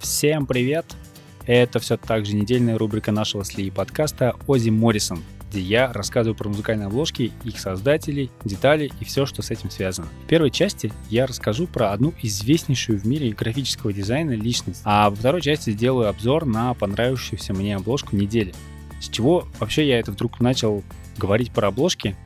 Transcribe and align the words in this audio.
Всем 0.00 0.46
привет! 0.46 0.86
Это 1.46 1.78
все 1.78 1.98
так 1.98 2.24
же 2.24 2.34
недельная 2.34 2.78
рубрика 2.78 3.12
нашего 3.12 3.42
СЛИ 3.42 3.68
подкаста 3.68 4.34
«Ози 4.46 4.70
Моррисон», 4.70 5.22
где 5.50 5.60
я 5.60 5.92
рассказываю 5.92 6.34
про 6.34 6.48
музыкальные 6.48 6.86
обложки, 6.86 7.32
их 7.44 7.60
создателей, 7.60 8.30
детали 8.42 8.90
и 8.98 9.04
все, 9.04 9.26
что 9.26 9.42
с 9.42 9.50
этим 9.50 9.68
связано. 9.68 10.08
В 10.24 10.26
первой 10.26 10.50
части 10.50 10.90
я 11.10 11.26
расскажу 11.26 11.66
про 11.66 11.92
одну 11.92 12.14
известнейшую 12.22 12.98
в 12.98 13.06
мире 13.06 13.32
графического 13.32 13.92
дизайна 13.92 14.30
личность, 14.30 14.80
а 14.84 15.10
во 15.10 15.16
второй 15.16 15.42
части 15.42 15.68
сделаю 15.68 16.08
обзор 16.08 16.46
на 16.46 16.72
понравившуюся 16.72 17.52
мне 17.52 17.76
обложку 17.76 18.16
недели. 18.16 18.54
С 19.02 19.08
чего 19.10 19.46
вообще 19.58 19.86
я 19.86 20.00
это 20.00 20.12
вдруг 20.12 20.40
начал 20.40 20.82
говорить 21.18 21.52
про 21.52 21.68
обложки? 21.68 22.16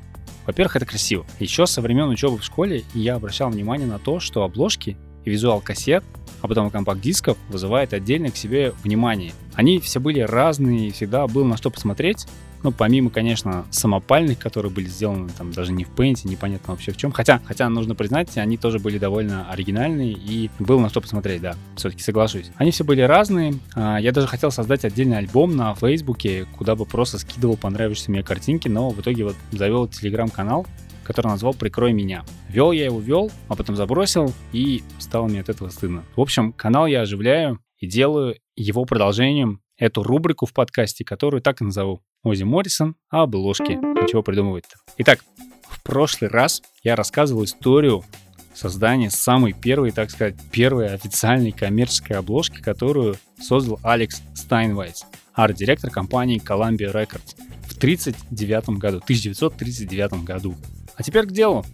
Во-первых, 0.46 0.76
это 0.76 0.86
красиво. 0.86 1.26
Еще 1.40 1.66
со 1.66 1.80
времен 1.80 2.08
учебы 2.08 2.38
в 2.38 2.44
школе 2.44 2.84
я 2.94 3.16
обращал 3.16 3.50
внимание 3.50 3.88
на 3.88 3.98
то, 3.98 4.20
что 4.20 4.44
обложки 4.44 4.96
и 5.24 5.30
визуал 5.30 5.60
кассет, 5.60 6.04
а 6.44 6.46
потом 6.46 6.68
компакт-дисков 6.68 7.38
вызывает 7.48 7.94
отдельно 7.94 8.30
к 8.30 8.36
себе 8.36 8.74
внимание. 8.82 9.32
Они 9.54 9.80
все 9.80 9.98
были 9.98 10.20
разные, 10.20 10.92
всегда 10.92 11.26
было 11.26 11.44
на 11.44 11.56
что 11.56 11.70
посмотреть, 11.70 12.26
ну, 12.62 12.70
помимо, 12.70 13.10
конечно, 13.10 13.66
самопальных, 13.70 14.38
которые 14.38 14.72
были 14.72 14.86
сделаны 14.86 15.30
там 15.36 15.52
даже 15.52 15.72
не 15.72 15.84
в 15.84 15.90
Paint, 15.90 16.20
непонятно 16.24 16.72
вообще 16.72 16.92
в 16.92 16.96
чем. 16.96 17.12
Хотя, 17.12 17.40
хотя 17.44 17.68
нужно 17.68 17.94
признать, 17.94 18.36
они 18.38 18.56
тоже 18.56 18.78
были 18.78 18.98
довольно 18.98 19.50
оригинальные 19.50 20.12
и 20.12 20.50
было 20.58 20.80
на 20.80 20.88
что 20.88 21.02
посмотреть, 21.02 21.42
да, 21.42 21.56
все-таки 21.76 22.02
соглашусь. 22.02 22.50
Они 22.56 22.70
все 22.70 22.82
были 22.82 23.02
разные. 23.02 23.54
А, 23.74 23.98
я 23.98 24.12
даже 24.12 24.26
хотел 24.26 24.50
создать 24.50 24.86
отдельный 24.86 25.18
альбом 25.18 25.54
на 25.56 25.74
Фейсбуке, 25.74 26.46
куда 26.56 26.74
бы 26.74 26.86
просто 26.86 27.18
скидывал 27.18 27.58
понравившиеся 27.58 28.10
мне 28.10 28.22
картинки, 28.22 28.68
но 28.68 28.88
в 28.90 29.00
итоге 29.00 29.24
вот 29.24 29.36
завел 29.52 29.86
телеграм-канал, 29.86 30.66
который 31.04 31.28
назвал 31.28 31.54
«Прикрой 31.54 31.92
меня». 31.92 32.24
Вел 32.48 32.72
я 32.72 32.86
его, 32.86 33.00
вел, 33.00 33.30
а 33.48 33.54
потом 33.54 33.76
забросил, 33.76 34.32
и 34.52 34.82
стало 34.98 35.28
мне 35.28 35.40
от 35.40 35.48
этого 35.48 35.68
стыдно. 35.68 36.04
В 36.16 36.20
общем, 36.20 36.52
канал 36.52 36.86
я 36.86 37.02
оживляю 37.02 37.60
и 37.78 37.86
делаю 37.86 38.36
его 38.56 38.84
продолжением 38.84 39.60
эту 39.76 40.02
рубрику 40.02 40.46
в 40.46 40.52
подкасте, 40.52 41.04
которую 41.04 41.42
так 41.42 41.60
и 41.60 41.64
назову. 41.64 42.00
Ози 42.22 42.44
Моррисон 42.44 42.96
о 43.10 43.22
обложке. 43.22 43.76
Ничего 43.76 44.22
придумывать-то. 44.22 44.76
Итак, 44.98 45.24
в 45.68 45.82
прошлый 45.82 46.30
раз 46.30 46.62
я 46.82 46.96
рассказывал 46.96 47.44
историю 47.44 48.04
создания 48.54 49.10
самой 49.10 49.52
первой, 49.52 49.90
так 49.90 50.10
сказать, 50.10 50.36
первой 50.52 50.94
официальной 50.94 51.52
коммерческой 51.52 52.14
обложки, 52.14 52.60
которую 52.60 53.16
создал 53.40 53.80
Алекс 53.82 54.22
Стайнвайц, 54.34 55.04
арт-директор 55.34 55.90
компании 55.90 56.40
Columbia 56.40 56.92
Records 56.92 57.34
в 57.66 57.76
1939 57.76 58.78
году, 58.78 58.98
1939 58.98 60.24
году. 60.24 60.54
А 60.96 61.02
теперь 61.02 61.26
к 61.26 61.32
делу. 61.32 61.64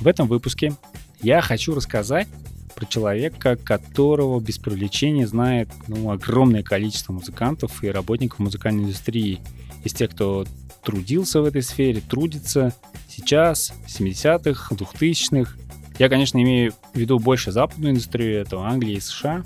В 0.00 0.06
этом 0.06 0.28
выпуске 0.28 0.74
я 1.20 1.40
хочу 1.40 1.74
рассказать 1.74 2.28
про 2.74 2.84
человека, 2.84 3.56
которого 3.56 4.38
без 4.38 4.58
привлечения 4.58 5.26
знает 5.26 5.68
ну, 5.88 6.10
огромное 6.10 6.62
количество 6.62 7.12
музыкантов 7.12 7.82
и 7.82 7.88
работников 7.88 8.38
музыкальной 8.38 8.84
индустрии. 8.84 9.40
Из 9.82 9.94
тех, 9.94 10.10
кто 10.10 10.44
трудился 10.84 11.40
в 11.40 11.46
этой 11.46 11.62
сфере, 11.62 12.02
трудится 12.02 12.74
сейчас, 13.08 13.72
в 13.86 14.00
70-х, 14.00 14.74
2000-х. 14.74 15.56
Я, 15.98 16.08
конечно, 16.10 16.40
имею 16.42 16.74
в 16.92 16.98
виду 16.98 17.18
больше 17.18 17.50
западную 17.50 17.92
индустрию, 17.92 18.42
это 18.42 18.58
Англия 18.58 18.96
и 18.96 19.00
США. 19.00 19.42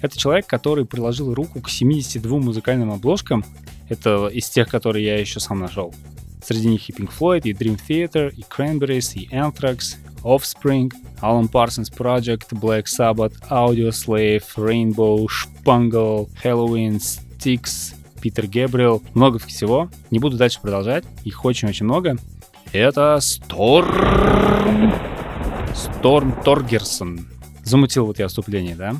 Это 0.00 0.18
человек, 0.18 0.46
который 0.46 0.86
приложил 0.86 1.34
руку 1.34 1.60
к 1.60 1.68
72 1.68 2.38
музыкальным 2.38 2.90
обложкам. 2.92 3.44
Это 3.90 4.28
из 4.28 4.48
тех, 4.48 4.68
которые 4.68 5.04
я 5.04 5.18
еще 5.18 5.38
сам 5.38 5.58
нашел. 5.58 5.94
Среди 6.48 6.68
них 6.70 6.88
и 6.88 6.92
Pink 6.94 7.10
Floyd, 7.12 7.42
и 7.44 7.52
Dream 7.52 7.78
Theater, 7.86 8.32
и 8.34 8.40
Cranberries, 8.40 9.12
и 9.12 9.28
Anthrax, 9.28 9.96
Offspring, 10.22 10.90
Alan 11.20 11.46
Parsons 11.46 11.92
Project, 11.94 12.52
Black 12.52 12.84
Sabbath, 12.86 13.34
Audioslave, 13.50 14.42
Rainbow, 14.56 15.26
Spangle, 15.26 16.26
Halloween, 16.42 17.00
Styx, 17.00 17.94
Питер 18.22 18.46
Гэбриэл, 18.46 19.02
много 19.12 19.38
всего. 19.40 19.90
Не 20.10 20.18
буду 20.18 20.38
дальше 20.38 20.58
продолжать, 20.62 21.04
их 21.26 21.44
очень-очень 21.44 21.84
много. 21.84 22.16
Это 22.72 23.18
Storm... 23.20 24.94
Storm 25.74 26.42
Торгерсон. 26.44 27.28
Замутил 27.62 28.06
вот 28.06 28.18
я 28.20 28.28
вступление, 28.28 28.74
да? 28.74 28.94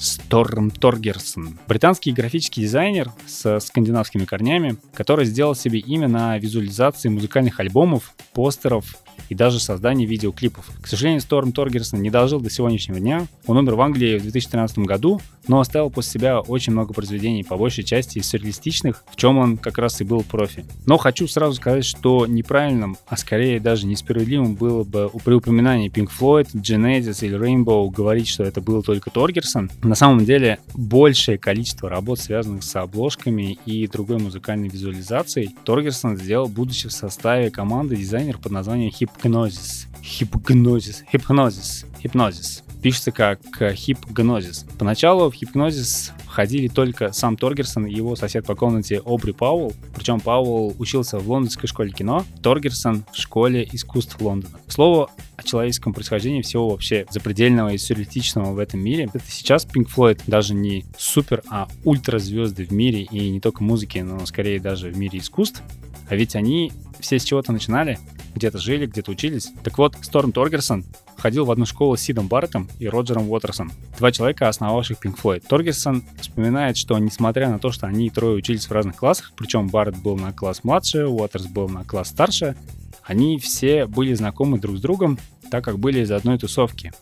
Сторм 0.00 0.70
Торгерсон. 0.70 1.58
Британский 1.68 2.12
графический 2.12 2.62
дизайнер 2.62 3.12
со 3.26 3.60
скандинавскими 3.60 4.24
корнями, 4.24 4.76
который 4.94 5.26
сделал 5.26 5.54
себе 5.54 5.78
имя 5.78 6.08
на 6.08 6.38
визуализации 6.38 7.10
музыкальных 7.10 7.60
альбомов, 7.60 8.14
постеров 8.32 8.96
и 9.30 9.34
даже 9.34 9.60
создание 9.60 10.06
видеоклипов. 10.06 10.66
К 10.82 10.86
сожалению, 10.86 11.22
Сторм 11.22 11.52
Торгерсон 11.52 12.02
не 12.02 12.10
дожил 12.10 12.40
до 12.40 12.50
сегодняшнего 12.50 12.98
дня. 12.98 13.26
Он 13.46 13.56
умер 13.56 13.76
в 13.76 13.80
Англии 13.80 14.18
в 14.18 14.22
2013 14.22 14.80
году, 14.80 15.20
но 15.46 15.60
оставил 15.60 15.88
после 15.88 16.12
себя 16.12 16.40
очень 16.40 16.72
много 16.72 16.92
произведений, 16.92 17.44
по 17.44 17.56
большей 17.56 17.84
части 17.84 18.18
сюрреалистичных, 18.18 19.04
в 19.10 19.16
чем 19.16 19.38
он 19.38 19.56
как 19.56 19.78
раз 19.78 20.00
и 20.00 20.04
был 20.04 20.22
профи. 20.22 20.64
Но 20.84 20.98
хочу 20.98 21.26
сразу 21.28 21.54
сказать, 21.54 21.84
что 21.84 22.26
неправильным, 22.26 22.96
а 23.06 23.16
скорее 23.16 23.60
даже 23.60 23.86
несправедливым 23.86 24.54
было 24.54 24.84
бы 24.84 25.10
при 25.24 25.34
упоминании 25.34 25.90
Pink 25.90 26.10
Floyd, 26.18 26.48
Genesis 26.54 27.24
или 27.24 27.38
Rainbow 27.38 27.88
говорить, 27.90 28.28
что 28.28 28.42
это 28.42 28.60
был 28.60 28.82
только 28.82 29.10
Торгерсон. 29.10 29.70
На 29.82 29.94
самом 29.94 30.24
деле, 30.24 30.58
большее 30.74 31.38
количество 31.38 31.88
работ, 31.88 32.18
связанных 32.18 32.64
с 32.64 32.76
обложками 32.76 33.58
и 33.64 33.86
другой 33.86 34.18
музыкальной 34.18 34.68
визуализацией, 34.68 35.54
Торгерсон 35.64 36.16
сделал, 36.16 36.48
будучи 36.48 36.88
в 36.88 36.92
составе 36.92 37.50
команды 37.50 37.94
дизайнер 37.94 38.38
под 38.38 38.50
названием 38.50 38.90
Hip 39.00 39.10
Hypnosis. 39.22 39.86
Hypnosis. 40.02 41.04
Hypnosis. 41.12 41.86
Hypnosis. 42.02 42.62
Пишется 42.82 43.12
как 43.12 43.40
хипгнозис. 43.74 44.64
Поначалу 44.78 45.30
в 45.30 45.34
хипнозис 45.34 46.12
входили 46.24 46.68
только 46.68 47.12
сам 47.12 47.36
Торгерсон 47.36 47.84
и 47.84 47.92
его 47.94 48.16
сосед 48.16 48.46
по 48.46 48.54
комнате 48.54 49.02
Обри 49.04 49.32
Пауэлл. 49.32 49.74
Причем 49.94 50.18
Пауэлл 50.20 50.74
учился 50.78 51.18
в 51.18 51.30
лондонской 51.30 51.68
школе 51.68 51.92
кино, 51.92 52.24
Торгерсон 52.42 53.04
в 53.12 53.16
школе 53.16 53.68
искусств 53.70 54.18
Лондона. 54.18 54.58
К 54.66 54.72
слову, 54.72 55.10
о 55.36 55.42
человеческом 55.42 55.92
происхождении 55.92 56.40
всего 56.40 56.70
вообще 56.70 57.04
запредельного 57.10 57.74
и 57.74 57.78
сюрреалистичного 57.78 58.52
в 58.52 58.58
этом 58.58 58.80
мире. 58.80 59.10
Это 59.12 59.22
сейчас 59.28 59.66
Pink 59.66 59.88
Floyd 59.94 60.22
даже 60.26 60.54
не 60.54 60.86
супер, 60.96 61.42
а 61.50 61.68
ультразвезды 61.84 62.64
в 62.64 62.70
мире 62.70 63.02
и 63.02 63.28
не 63.28 63.40
только 63.40 63.62
музыки, 63.62 63.98
но 63.98 64.24
скорее 64.24 64.58
даже 64.58 64.88
в 64.88 64.96
мире 64.96 65.18
искусств. 65.18 65.62
А 66.10 66.16
ведь 66.16 66.34
они 66.34 66.72
все 66.98 67.20
с 67.20 67.24
чего-то 67.24 67.52
начинали, 67.52 67.98
где-то 68.34 68.58
жили, 68.58 68.86
где-то 68.86 69.12
учились. 69.12 69.52
Так 69.62 69.78
вот, 69.78 69.96
Сторм 70.02 70.32
Торгерсон 70.32 70.84
ходил 71.16 71.44
в 71.44 71.52
одну 71.52 71.66
школу 71.66 71.96
с 71.96 72.00
Сидом 72.00 72.26
Барреттом 72.26 72.68
и 72.80 72.88
Роджером 72.88 73.30
Уотерсом, 73.30 73.70
два 73.96 74.10
человека, 74.10 74.48
основавших 74.48 74.98
Pink 74.98 75.16
Floyd. 75.22 75.46
Торгерсон 75.46 76.02
вспоминает, 76.20 76.76
что 76.76 76.98
несмотря 76.98 77.48
на 77.48 77.60
то, 77.60 77.70
что 77.70 77.86
они 77.86 78.10
трое 78.10 78.34
учились 78.34 78.66
в 78.66 78.72
разных 78.72 78.96
классах, 78.96 79.32
причем 79.36 79.68
Барретт 79.68 79.98
был 79.98 80.16
на 80.16 80.32
класс 80.32 80.64
младше, 80.64 81.06
Уотерс 81.06 81.46
был 81.46 81.68
на 81.68 81.84
класс 81.84 82.08
старше, 82.08 82.56
они 83.04 83.38
все 83.38 83.86
были 83.86 84.12
знакомы 84.14 84.58
друг 84.58 84.78
с 84.78 84.80
другом, 84.80 85.16
так 85.48 85.64
как 85.64 85.78
были 85.78 86.00
из 86.00 86.10
одной 86.10 86.38
тусовки. 86.38 86.92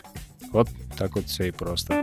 Вот 0.53 0.69
так 0.97 1.15
вот 1.17 1.27
все 1.27 1.49
и 1.49 1.51
просто. 1.51 2.03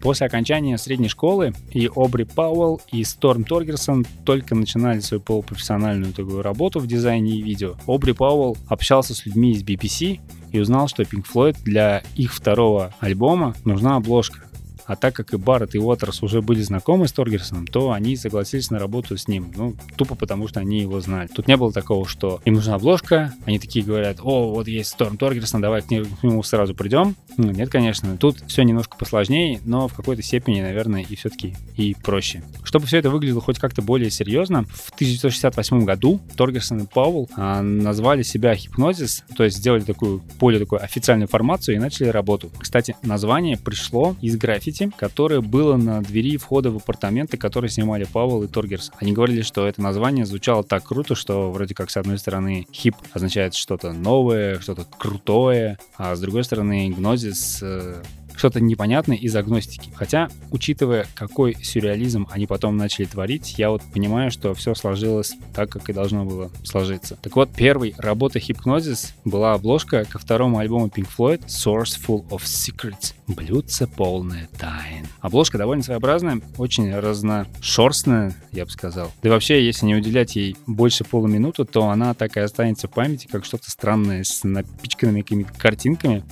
После 0.00 0.26
окончания 0.26 0.78
средней 0.78 1.08
школы 1.08 1.52
и 1.72 1.90
Обри 1.94 2.24
Пауэлл, 2.24 2.80
и 2.92 3.02
Сторм 3.02 3.44
Торгерсон 3.44 4.06
только 4.24 4.54
начинали 4.54 5.00
свою 5.00 5.20
полупрофессиональную 5.20 6.12
такую 6.12 6.42
работу 6.42 6.78
в 6.78 6.86
дизайне 6.86 7.36
и 7.36 7.42
видео. 7.42 7.74
Обри 7.86 8.12
Пауэлл 8.12 8.56
общался 8.68 9.14
с 9.14 9.26
людьми 9.26 9.52
из 9.52 9.64
BBC 9.64 10.20
и 10.52 10.60
узнал, 10.60 10.86
что 10.88 11.02
Pink 11.02 11.24
Floyd 11.32 11.56
для 11.64 12.02
их 12.14 12.32
второго 12.32 12.94
альбома 13.00 13.56
нужна 13.64 13.96
обложка. 13.96 14.44
А 14.86 14.96
так 14.96 15.14
как 15.14 15.34
и 15.34 15.36
Барретт, 15.36 15.74
и 15.74 15.78
Уотерс 15.78 16.22
уже 16.22 16.42
были 16.42 16.62
знакомы 16.62 17.08
с 17.08 17.12
Торгерсоном, 17.12 17.66
то 17.66 17.92
они 17.92 18.16
согласились 18.16 18.70
на 18.70 18.78
работу 18.78 19.16
с 19.16 19.28
ним. 19.28 19.52
Ну, 19.56 19.74
тупо 19.96 20.14
потому, 20.14 20.48
что 20.48 20.60
они 20.60 20.80
его 20.80 21.00
знали. 21.00 21.28
Тут 21.28 21.48
не 21.48 21.56
было 21.56 21.72
такого, 21.72 22.06
что 22.06 22.40
им 22.44 22.54
нужна 22.54 22.74
обложка, 22.74 23.32
они 23.44 23.58
такие 23.58 23.84
говорят, 23.84 24.18
о, 24.22 24.52
вот 24.52 24.68
есть 24.68 24.90
Сторм 24.90 25.16
Торгерсон, 25.16 25.60
давай 25.60 25.82
к 25.82 25.90
нему 25.90 26.42
сразу 26.42 26.74
придем. 26.74 27.16
Ну, 27.36 27.50
нет, 27.50 27.68
конечно. 27.68 28.16
Тут 28.16 28.42
все 28.46 28.62
немножко 28.62 28.96
посложнее, 28.96 29.60
но 29.64 29.88
в 29.88 29.94
какой-то 29.94 30.22
степени, 30.22 30.60
наверное, 30.60 31.02
и 31.02 31.16
все-таки 31.16 31.54
и 31.76 31.94
проще. 31.94 32.42
Чтобы 32.62 32.86
все 32.86 32.98
это 32.98 33.10
выглядело 33.10 33.40
хоть 33.40 33.58
как-то 33.58 33.82
более 33.82 34.10
серьезно, 34.10 34.64
в 34.64 34.90
1968 34.94 35.84
году 35.84 36.20
Торгерсон 36.36 36.80
и 36.80 36.86
Пауэлл 36.86 37.28
а, 37.36 37.62
назвали 37.62 38.22
себя 38.22 38.54
Hypnosis, 38.54 39.22
то 39.36 39.44
есть 39.44 39.56
сделали 39.56 39.82
такую 39.82 40.22
более 40.38 40.60
такую 40.60 40.82
официальную 40.82 41.28
формацию 41.28 41.76
и 41.76 41.78
начали 41.78 42.08
работу. 42.08 42.50
Кстати, 42.58 42.96
название 43.02 43.56
пришло 43.56 44.16
из 44.20 44.36
граффити 44.36 44.75
граффити, 44.76 44.92
которое 44.96 45.40
было 45.40 45.76
на 45.76 46.02
двери 46.02 46.36
входа 46.36 46.70
в 46.70 46.76
апартаменты, 46.76 47.36
которые 47.36 47.70
снимали 47.70 48.04
Пауэлл 48.04 48.44
и 48.44 48.48
Торгерс. 48.48 48.92
Они 49.00 49.12
говорили, 49.12 49.42
что 49.42 49.66
это 49.66 49.80
название 49.80 50.26
звучало 50.26 50.62
так 50.64 50.84
круто, 50.84 51.14
что 51.14 51.50
вроде 51.50 51.74
как 51.74 51.90
с 51.90 51.96
одной 51.96 52.18
стороны 52.18 52.66
хип 52.72 52.94
означает 53.12 53.54
что-то 53.54 53.92
новое, 53.92 54.60
что-то 54.60 54.84
крутое, 54.98 55.78
а 55.96 56.14
с 56.14 56.20
другой 56.20 56.44
стороны 56.44 56.90
гнозис 56.90 57.60
э, 57.62 58.02
что-то 58.36 58.60
непонятное 58.60 59.16
из 59.16 59.34
агностики. 59.34 59.90
Хотя, 59.94 60.28
учитывая, 60.50 61.06
какой 61.14 61.54
сюрреализм 61.54 62.28
они 62.30 62.46
потом 62.46 62.76
начали 62.76 63.06
творить, 63.06 63.58
я 63.58 63.70
вот 63.70 63.82
понимаю, 63.92 64.30
что 64.30 64.54
все 64.54 64.74
сложилось 64.74 65.34
так, 65.54 65.70
как 65.70 65.88
и 65.88 65.92
должно 65.92 66.24
было 66.24 66.50
сложиться. 66.62 67.18
Так 67.22 67.36
вот, 67.36 67.50
первой 67.50 67.94
работой 67.98 68.42
Hypnosis 68.42 69.12
была 69.24 69.54
обложка 69.54 70.04
ко 70.04 70.18
второму 70.18 70.58
альбому 70.58 70.86
Pink 70.86 71.08
Floyd 71.16 71.46
Source 71.46 71.98
Full 72.06 72.28
of 72.28 72.42
Secrets. 72.42 73.14
Блюдце 73.26 73.86
полное 73.86 74.48
тайн. 74.58 75.06
Обложка 75.20 75.58
довольно 75.58 75.82
своеобразная, 75.82 76.40
очень 76.58 76.94
разношерстная, 76.94 78.34
я 78.52 78.64
бы 78.64 78.70
сказал. 78.70 79.10
Да 79.22 79.28
и 79.28 79.32
вообще, 79.32 79.64
если 79.64 79.86
не 79.86 79.96
уделять 79.96 80.36
ей 80.36 80.56
больше 80.66 81.04
полуминуты, 81.04 81.64
то 81.64 81.88
она 81.88 82.14
так 82.14 82.36
и 82.36 82.40
останется 82.40 82.86
в 82.86 82.90
памяти, 82.92 83.26
как 83.30 83.44
что-то 83.44 83.70
странное 83.70 84.22
с 84.22 84.44
напичканными 84.44 85.22
какими-то 85.22 85.52
картинками. 85.54 86.24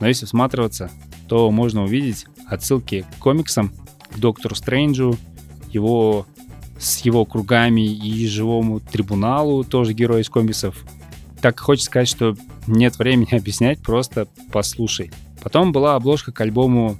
Но 0.00 0.08
если 0.08 0.26
всматриваться, 0.26 0.90
то 1.28 1.50
можно 1.50 1.84
увидеть 1.84 2.26
отсылки 2.46 3.04
к 3.16 3.18
комиксам, 3.18 3.72
к 4.10 4.18
Доктору 4.18 4.54
Стрэнджу, 4.54 5.16
его 5.70 6.26
с 6.78 6.98
его 7.00 7.24
кругами 7.24 7.82
и 7.82 8.26
живому 8.26 8.80
трибуналу, 8.80 9.64
тоже 9.64 9.92
герой 9.92 10.22
из 10.22 10.28
комиксов. 10.28 10.84
Так 11.40 11.60
хочется 11.60 11.86
сказать, 11.86 12.08
что 12.08 12.36
нет 12.66 12.98
времени 12.98 13.34
объяснять, 13.36 13.80
просто 13.80 14.28
послушай. 14.52 15.10
Потом 15.42 15.72
была 15.72 15.96
обложка 15.96 16.32
к 16.32 16.40
альбому, 16.40 16.96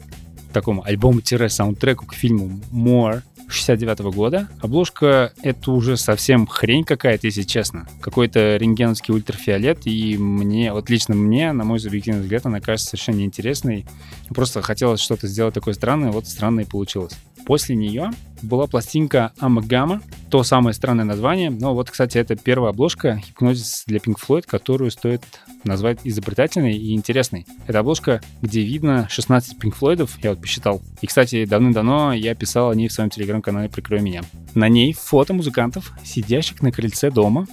такому 0.53 0.85
альбому-саундтреку 0.85 2.07
к 2.07 2.15
фильму 2.15 2.61
More 2.73 3.23
69 3.49 4.01
-го 4.01 4.13
года. 4.13 4.49
Обложка— 4.61 5.33
это 5.43 5.73
уже 5.73 5.97
совсем 5.97 6.47
хрень 6.47 6.85
какая-то, 6.85 7.27
если 7.27 7.43
честно. 7.43 7.87
Какой-то 8.01 8.57
рентгеновский 8.57 9.15
ультрафиолет, 9.15 9.87
и 9.87 10.17
мне, 10.17 10.73
вот 10.73 10.91
лично 10.91 11.15
мне, 11.15 11.53
на 11.53 11.65
мой 11.65 11.81
субъективный 11.81 12.23
взгляд, 12.23 12.47
она 12.47 12.61
кажется 12.61 12.91
совершенно 12.91 13.17
неинтересной. 13.17 13.87
Просто 14.31 14.63
хотелось 14.63 15.01
что-то 15.01 15.29
сделать 15.29 15.55
такое 15.55 15.75
странное, 15.75 16.11
вот 16.11 16.27
странное 16.27 16.65
и 16.65 16.69
получилось. 16.69 17.15
После 17.47 17.77
нее 17.77 18.11
была 18.43 18.67
пластинка 18.67 19.33
Амагама, 19.39 20.03
то 20.31 20.43
самое 20.43 20.75
странное 20.75 21.05
название. 21.05 21.51
Но 21.51 21.75
вот, 21.75 21.91
кстати, 21.91 22.19
это 22.19 22.37
первая 22.37 22.71
обложка 22.71 23.23
«Гипнозис 23.27 23.85
для 23.87 23.99
Pink 23.99 24.17
Floyd», 24.17 24.45
которую 24.47 24.91
стоит 24.91 25.23
назвать 25.65 25.99
изобретательной 26.05 26.77
и 26.77 26.95
интересной. 26.95 27.47
Это 27.67 27.81
обложка, 27.81 28.21
где 28.43 28.63
видно 28.63 29.09
16 29.09 29.57
Pink 29.59 29.75
Floydов, 29.79 30.11
я 30.23 30.31
вот 30.31 30.41
посчитал. 30.41 30.83
И, 31.01 31.07
кстати, 31.07 31.45
давным-давно 31.45 32.13
я 32.13 32.35
писал 32.35 32.71
о 32.71 32.75
ней 32.75 32.89
в 32.89 32.93
своем 32.93 33.11
телеграм-канале 33.11 33.69
«Прикрой 33.69 34.01
меня». 34.01 34.23
На 34.55 34.69
ней 34.69 34.93
фото 34.93 35.35
музыкантов, 35.35 35.93
сидящих 36.05 36.63
на 36.63 36.71
крыльце 36.71 37.11
дома, 37.11 37.47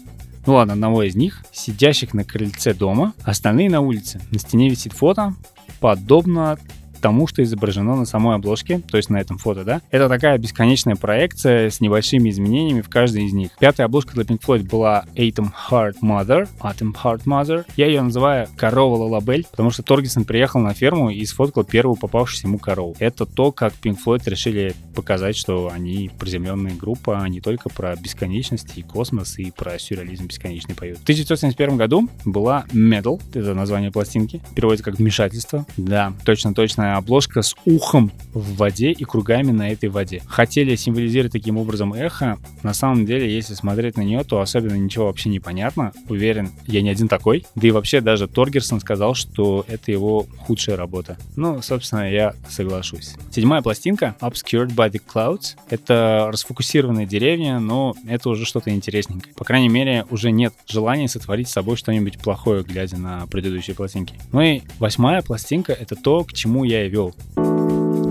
ну 0.48 0.56
ладно, 0.56 0.74
одного 0.74 1.04
из 1.04 1.16
них, 1.16 1.44
сидящих 1.52 2.16
на 2.16 2.24
крыльце 2.24 2.74
дома, 2.74 3.14
остальные 3.24 3.70
на 3.70 3.82
улице. 3.82 4.20
На 4.32 4.40
стене 4.40 4.70
висит 4.70 4.94
фото, 4.94 5.36
подобно 5.80 6.58
тому, 7.01 7.27
что 7.27 7.44
изображено 7.44 7.95
на 7.95 8.06
самой 8.06 8.36
обложке, 8.36 8.80
то 8.80 8.98
есть 8.98 9.09
на 9.09 9.19
этом 9.19 9.38
фото, 9.38 9.63
да. 9.63 9.81
Это 9.92 10.07
такая 10.07 10.38
бесконечная 10.38 10.95
проекция 10.95 11.69
с 11.69 11.81
небольшими 11.81 12.30
изменениями 12.30 12.81
в 12.81 12.89
каждой 12.89 13.25
из 13.25 13.33
них. 13.33 13.51
Пятая 13.59 13.86
обложка 13.86 14.13
для 14.13 14.24
Pink 14.24 14.42
Floyd 14.45 14.69
была 14.69 15.06
Atom 15.15 15.50
Heart 15.69 15.95
Mother, 16.01 16.48
Atom 16.62 16.94
Heart 16.94 17.24
Mother. 17.25 17.65
Я 17.75 17.88
ее 17.88 18.01
называю 18.01 18.48
корова 18.56 18.95
Лалабель, 18.95 19.45
потому 19.50 19.71
что 19.71 19.83
Торгисон 19.83 20.25
приехал 20.25 20.59
на 20.59 20.74
ферму 20.74 21.09
и 21.09 21.25
сфоткал 21.25 21.63
первую 21.63 21.95
попавшуюся 21.95 22.48
ему 22.48 22.59
корову. 22.59 22.95
Это 23.00 23.25
то, 23.25 23.51
как 23.51 23.74
Pink 23.81 23.97
Floyd 24.06 24.21
решили 24.30 24.75
показать, 24.95 25.36
что 25.36 25.71
они 25.74 26.12
приземленная 26.19 26.75
группа, 26.75 27.21
а 27.21 27.27
не 27.27 27.42
только 27.42 27.69
про 27.69 27.95
бесконечность 27.95 28.77
и 28.77 28.83
космос, 28.83 29.39
и 29.39 29.51
про 29.51 29.80
сюрреализм 29.80 30.27
бесконечный 30.27 30.75
поют. 30.75 31.00
В 31.00 31.04
1971 31.04 31.77
году 31.77 32.07
была 32.25 32.65
Medal, 32.71 33.21
это 33.33 33.54
название 33.54 33.92
пластинки, 33.92 34.42
переводится 34.56 34.83
как 34.83 35.00
вмешательство. 35.00 35.65
Да, 35.77 36.13
точно-точно 36.25 36.91
обложка 36.98 37.42
с 37.42 37.56
ухом 37.66 38.12
в 38.34 38.56
воде 38.56 38.92
и 38.92 39.04
кругами 39.04 39.52
на 39.52 39.70
этой 39.70 39.90
воде. 39.90 40.22
Хотели 40.28 40.76
символизировать 40.76 41.34
таким 41.34 41.58
образом 41.58 41.94
эхо. 41.94 42.38
На 42.64 42.74
самом 42.74 43.06
деле, 43.06 43.34
если 43.34 43.54
смотреть 43.54 43.98
на 43.98 44.02
нее, 44.02 44.24
то 44.24 44.40
особенно 44.42 44.76
ничего 44.76 45.08
вообще 45.08 45.30
не 45.30 45.40
понятно. 45.40 45.92
Уверен, 46.08 46.50
я 46.68 46.82
не 46.82 46.90
один 46.90 47.08
такой. 47.08 47.46
Да 47.56 47.68
и 47.68 47.72
вообще 47.72 48.02
даже 48.02 48.28
Торгерсон 48.28 48.80
сказал, 48.80 49.16
что 49.16 49.66
это 49.68 49.92
его 49.92 50.26
худшая 50.40 50.78
работа. 50.78 51.18
Ну, 51.36 51.62
собственно, 51.62 52.10
я 52.10 52.34
соглашусь. 52.50 53.16
Седьмая 53.32 53.62
пластинка 53.62 54.16
Obscured 54.22 54.74
by 54.76 54.92
the 54.92 55.02
Clouds. 55.06 55.56
Это 55.70 56.30
расфокусированная 56.32 57.06
деревня, 57.06 57.60
но 57.60 57.96
это 58.08 58.30
уже 58.30 58.46
что-то 58.46 58.72
интересненькое. 58.72 59.34
По 59.36 59.44
крайней 59.44 59.70
мере, 59.70 60.06
уже 60.10 60.32
нет 60.32 60.54
желания 60.68 61.08
сотворить 61.08 61.50
с 61.50 61.52
собой 61.52 61.76
что-нибудь 61.76 62.20
плохое, 62.20 62.64
глядя 62.64 62.98
на 62.98 63.28
предыдущие 63.28 63.76
пластинки. 63.76 64.16
Ну 64.32 64.42
и 64.42 64.62
восьмая 64.80 65.22
пластинка— 65.22 65.74
это 65.80 65.96
то, 65.96 66.24
к 66.24 66.34
чему 66.34 66.64
я 66.64 66.81
и 66.86 66.89
вел. 66.89 67.13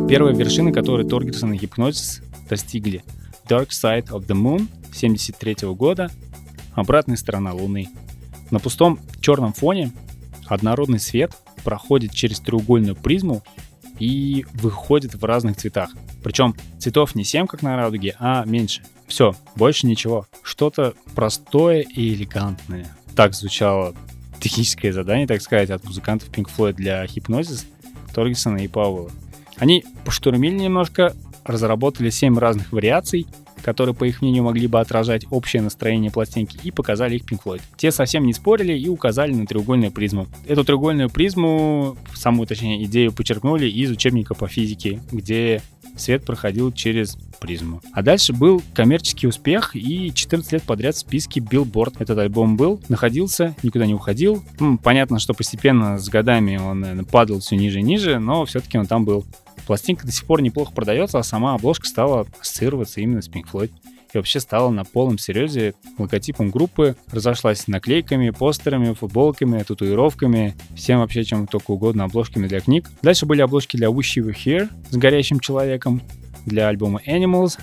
Первая 0.08 0.34
вершина, 0.34 0.72
которой 0.72 1.06
Торгерсон 1.06 1.52
и 1.52 1.58
Гипнозис 1.58 2.20
достигли. 2.48 3.04
Dark 3.48 3.68
Side 3.68 4.08
of 4.08 4.26
the 4.26 4.34
Moon 4.34 4.66
73 4.92 5.68
года. 5.74 6.10
Обратная 6.74 7.16
сторона 7.16 7.52
Луны. 7.52 7.88
На 8.50 8.58
пустом 8.58 8.98
черном 9.20 9.52
фоне 9.52 9.92
однородный 10.46 10.98
свет 10.98 11.32
проходит 11.62 12.12
через 12.12 12.40
треугольную 12.40 12.96
призму 12.96 13.42
и 14.00 14.46
выходит 14.54 15.14
в 15.14 15.24
разных 15.24 15.56
цветах. 15.56 15.90
Причем 16.24 16.56
цветов 16.78 17.14
не 17.14 17.22
7, 17.22 17.46
как 17.46 17.62
на 17.62 17.76
радуге, 17.76 18.16
а 18.18 18.44
меньше. 18.44 18.82
Все, 19.06 19.36
больше 19.54 19.86
ничего. 19.86 20.26
Что-то 20.42 20.94
простое 21.14 21.82
и 21.82 22.14
элегантное. 22.14 22.86
Так 23.14 23.34
звучало 23.34 23.94
техническое 24.40 24.92
задание, 24.92 25.28
так 25.28 25.40
сказать, 25.42 25.70
от 25.70 25.84
музыкантов 25.84 26.30
Pink 26.30 26.48
Floyd 26.56 26.72
для 26.72 27.04
Hypnosis— 27.04 27.66
Торгисона 28.12 28.58
и 28.58 28.68
Пауэлла. 28.68 29.10
Они 29.56 29.84
поштурмили 30.04 30.54
немножко, 30.54 31.14
разработали 31.44 32.10
7 32.10 32.38
разных 32.38 32.72
вариаций, 32.72 33.26
которые, 33.62 33.94
по 33.94 34.04
их 34.04 34.22
мнению, 34.22 34.44
могли 34.44 34.66
бы 34.66 34.80
отражать 34.80 35.26
общее 35.30 35.60
настроение 35.60 36.10
пластинки, 36.10 36.58
и 36.62 36.70
показали 36.70 37.16
их 37.16 37.24
Pink 37.24 37.40
Floyd. 37.44 37.60
Те 37.76 37.92
совсем 37.92 38.24
не 38.24 38.32
спорили 38.32 38.72
и 38.72 38.88
указали 38.88 39.34
на 39.34 39.46
треугольную 39.46 39.92
призму. 39.92 40.28
Эту 40.46 40.64
треугольную 40.64 41.10
призму, 41.10 41.98
самую, 42.14 42.46
точнее, 42.46 42.82
идею 42.84 43.12
подчеркнули 43.12 43.68
из 43.68 43.90
учебника 43.90 44.34
по 44.34 44.48
физике, 44.48 45.00
где 45.12 45.60
свет 46.00 46.24
проходил 46.24 46.72
через 46.72 47.16
призму. 47.40 47.80
А 47.92 48.02
дальше 48.02 48.32
был 48.32 48.62
коммерческий 48.74 49.26
успех 49.26 49.74
и 49.74 50.12
14 50.12 50.52
лет 50.52 50.62
подряд 50.62 50.94
в 50.94 50.98
списке 50.98 51.40
Billboard 51.40 51.96
этот 51.98 52.18
альбом 52.18 52.56
был, 52.56 52.80
находился, 52.88 53.54
никуда 53.62 53.86
не 53.86 53.94
уходил. 53.94 54.42
Ну, 54.58 54.78
понятно, 54.78 55.18
что 55.18 55.34
постепенно 55.34 55.98
с 55.98 56.08
годами 56.08 56.56
он 56.56 56.80
наверное, 56.80 57.04
падал 57.04 57.40
все 57.40 57.56
ниже 57.56 57.80
и 57.80 57.82
ниже, 57.82 58.18
но 58.18 58.44
все-таки 58.44 58.78
он 58.78 58.86
там 58.86 59.04
был. 59.04 59.24
Пластинка 59.66 60.06
до 60.06 60.12
сих 60.12 60.24
пор 60.24 60.42
неплохо 60.42 60.72
продается, 60.72 61.18
а 61.18 61.22
сама 61.22 61.54
обложка 61.54 61.86
стала 61.86 62.26
ассоциироваться 62.40 63.00
именно 63.00 63.22
с 63.22 63.28
Pink 63.28 63.44
Floyd 63.52 63.70
и 64.12 64.18
вообще 64.18 64.40
стала 64.40 64.70
на 64.70 64.84
полном 64.84 65.18
серьезе 65.18 65.74
логотипом 65.98 66.50
группы, 66.50 66.96
разошлась 67.10 67.68
наклейками, 67.68 68.30
постерами, 68.30 68.94
футболками, 68.94 69.62
татуировками, 69.62 70.54
всем 70.74 71.00
вообще 71.00 71.24
чем 71.24 71.46
только 71.46 71.70
угодно, 71.72 72.04
обложками 72.04 72.46
для 72.46 72.60
книг. 72.60 72.88
Дальше 73.02 73.26
были 73.26 73.42
обложки 73.42 73.76
для 73.76 73.88
Wish 73.88 74.16
You 74.16 74.28
Were 74.28 74.34
Here 74.34 74.68
с 74.90 74.96
горящим 74.96 75.40
человеком, 75.40 76.02
для 76.46 76.68
альбома 76.68 77.00
Animals, 77.06 77.58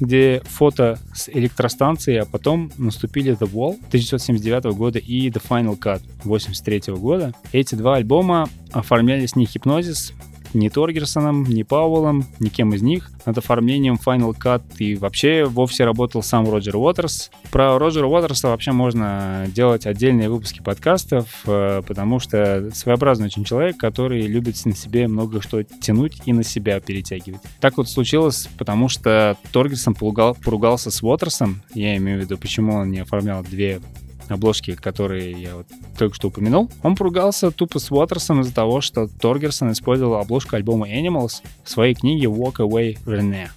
где 0.00 0.42
фото 0.44 0.98
с 1.14 1.28
электростанции, 1.28 2.16
а 2.16 2.24
потом 2.24 2.70
наступили 2.76 3.32
The 3.32 3.50
Wall 3.50 3.74
1979 3.88 4.76
года 4.76 4.98
и 4.98 5.28
The 5.28 5.42
Final 5.42 5.78
Cut 5.78 6.02
1983 6.24 6.94
года. 6.94 7.34
Эти 7.52 7.74
два 7.74 7.96
альбома 7.96 8.48
оформлялись 8.72 9.36
не 9.36 9.46
хипнозис, 9.46 10.12
ни 10.54 10.68
Торгерсоном, 10.68 11.44
ни 11.44 11.62
Пауэллом, 11.62 12.24
ни 12.38 12.48
кем 12.48 12.74
из 12.74 12.82
них. 12.82 13.10
Над 13.24 13.38
оформлением 13.38 13.98
Final 14.04 14.34
Cut 14.36 14.62
и 14.78 14.94
вообще 14.94 15.44
вовсе 15.44 15.84
работал 15.84 16.22
сам 16.22 16.48
Роджер 16.48 16.76
Уотерс. 16.76 17.30
Про 17.50 17.78
Роджера 17.78 18.06
Уотерса 18.06 18.48
вообще 18.48 18.72
можно 18.72 19.46
делать 19.48 19.86
отдельные 19.86 20.28
выпуски 20.28 20.60
подкастов, 20.62 21.42
э, 21.46 21.82
потому 21.86 22.20
что 22.20 22.70
своеобразный 22.72 23.26
очень 23.26 23.44
человек, 23.44 23.76
который 23.76 24.22
любит 24.22 24.56
на 24.64 24.74
себе 24.74 25.08
много 25.08 25.42
что 25.42 25.62
тянуть 25.62 26.22
и 26.24 26.32
на 26.32 26.42
себя 26.42 26.80
перетягивать. 26.80 27.40
Так 27.60 27.76
вот 27.76 27.88
случилось, 27.88 28.48
потому 28.58 28.88
что 28.88 29.36
Торгерсон 29.52 29.94
поругался 29.94 30.90
с 30.90 31.02
Уотерсом, 31.02 31.62
я 31.74 31.96
имею 31.96 32.18
в 32.18 32.22
виду, 32.22 32.38
почему 32.38 32.74
он 32.74 32.90
не 32.90 33.00
оформлял 33.00 33.42
две 33.42 33.80
обложки, 34.28 34.74
которые 34.74 35.32
я 35.32 35.56
вот 35.56 35.66
только 35.98 36.14
что 36.14 36.28
упомянул, 36.28 36.70
он 36.82 36.96
поругался 36.96 37.50
тупо 37.50 37.78
с 37.78 37.90
Уотерсом 37.90 38.40
из-за 38.40 38.54
того, 38.54 38.80
что 38.80 39.08
Торгерсон 39.08 39.72
использовал 39.72 40.16
обложку 40.16 40.56
альбома 40.56 40.88
Animals 40.88 41.42
в 41.64 41.70
своей 41.70 41.94
книге 41.94 42.26
Walk 42.26 42.56
Away 42.56 42.98
René. 43.04 43.48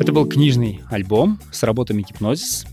Это 0.00 0.12
был 0.12 0.26
книжный 0.26 0.80
альбом 0.90 1.38
с 1.50 1.62
работами 1.62 2.02
гипнозис. 2.02 2.66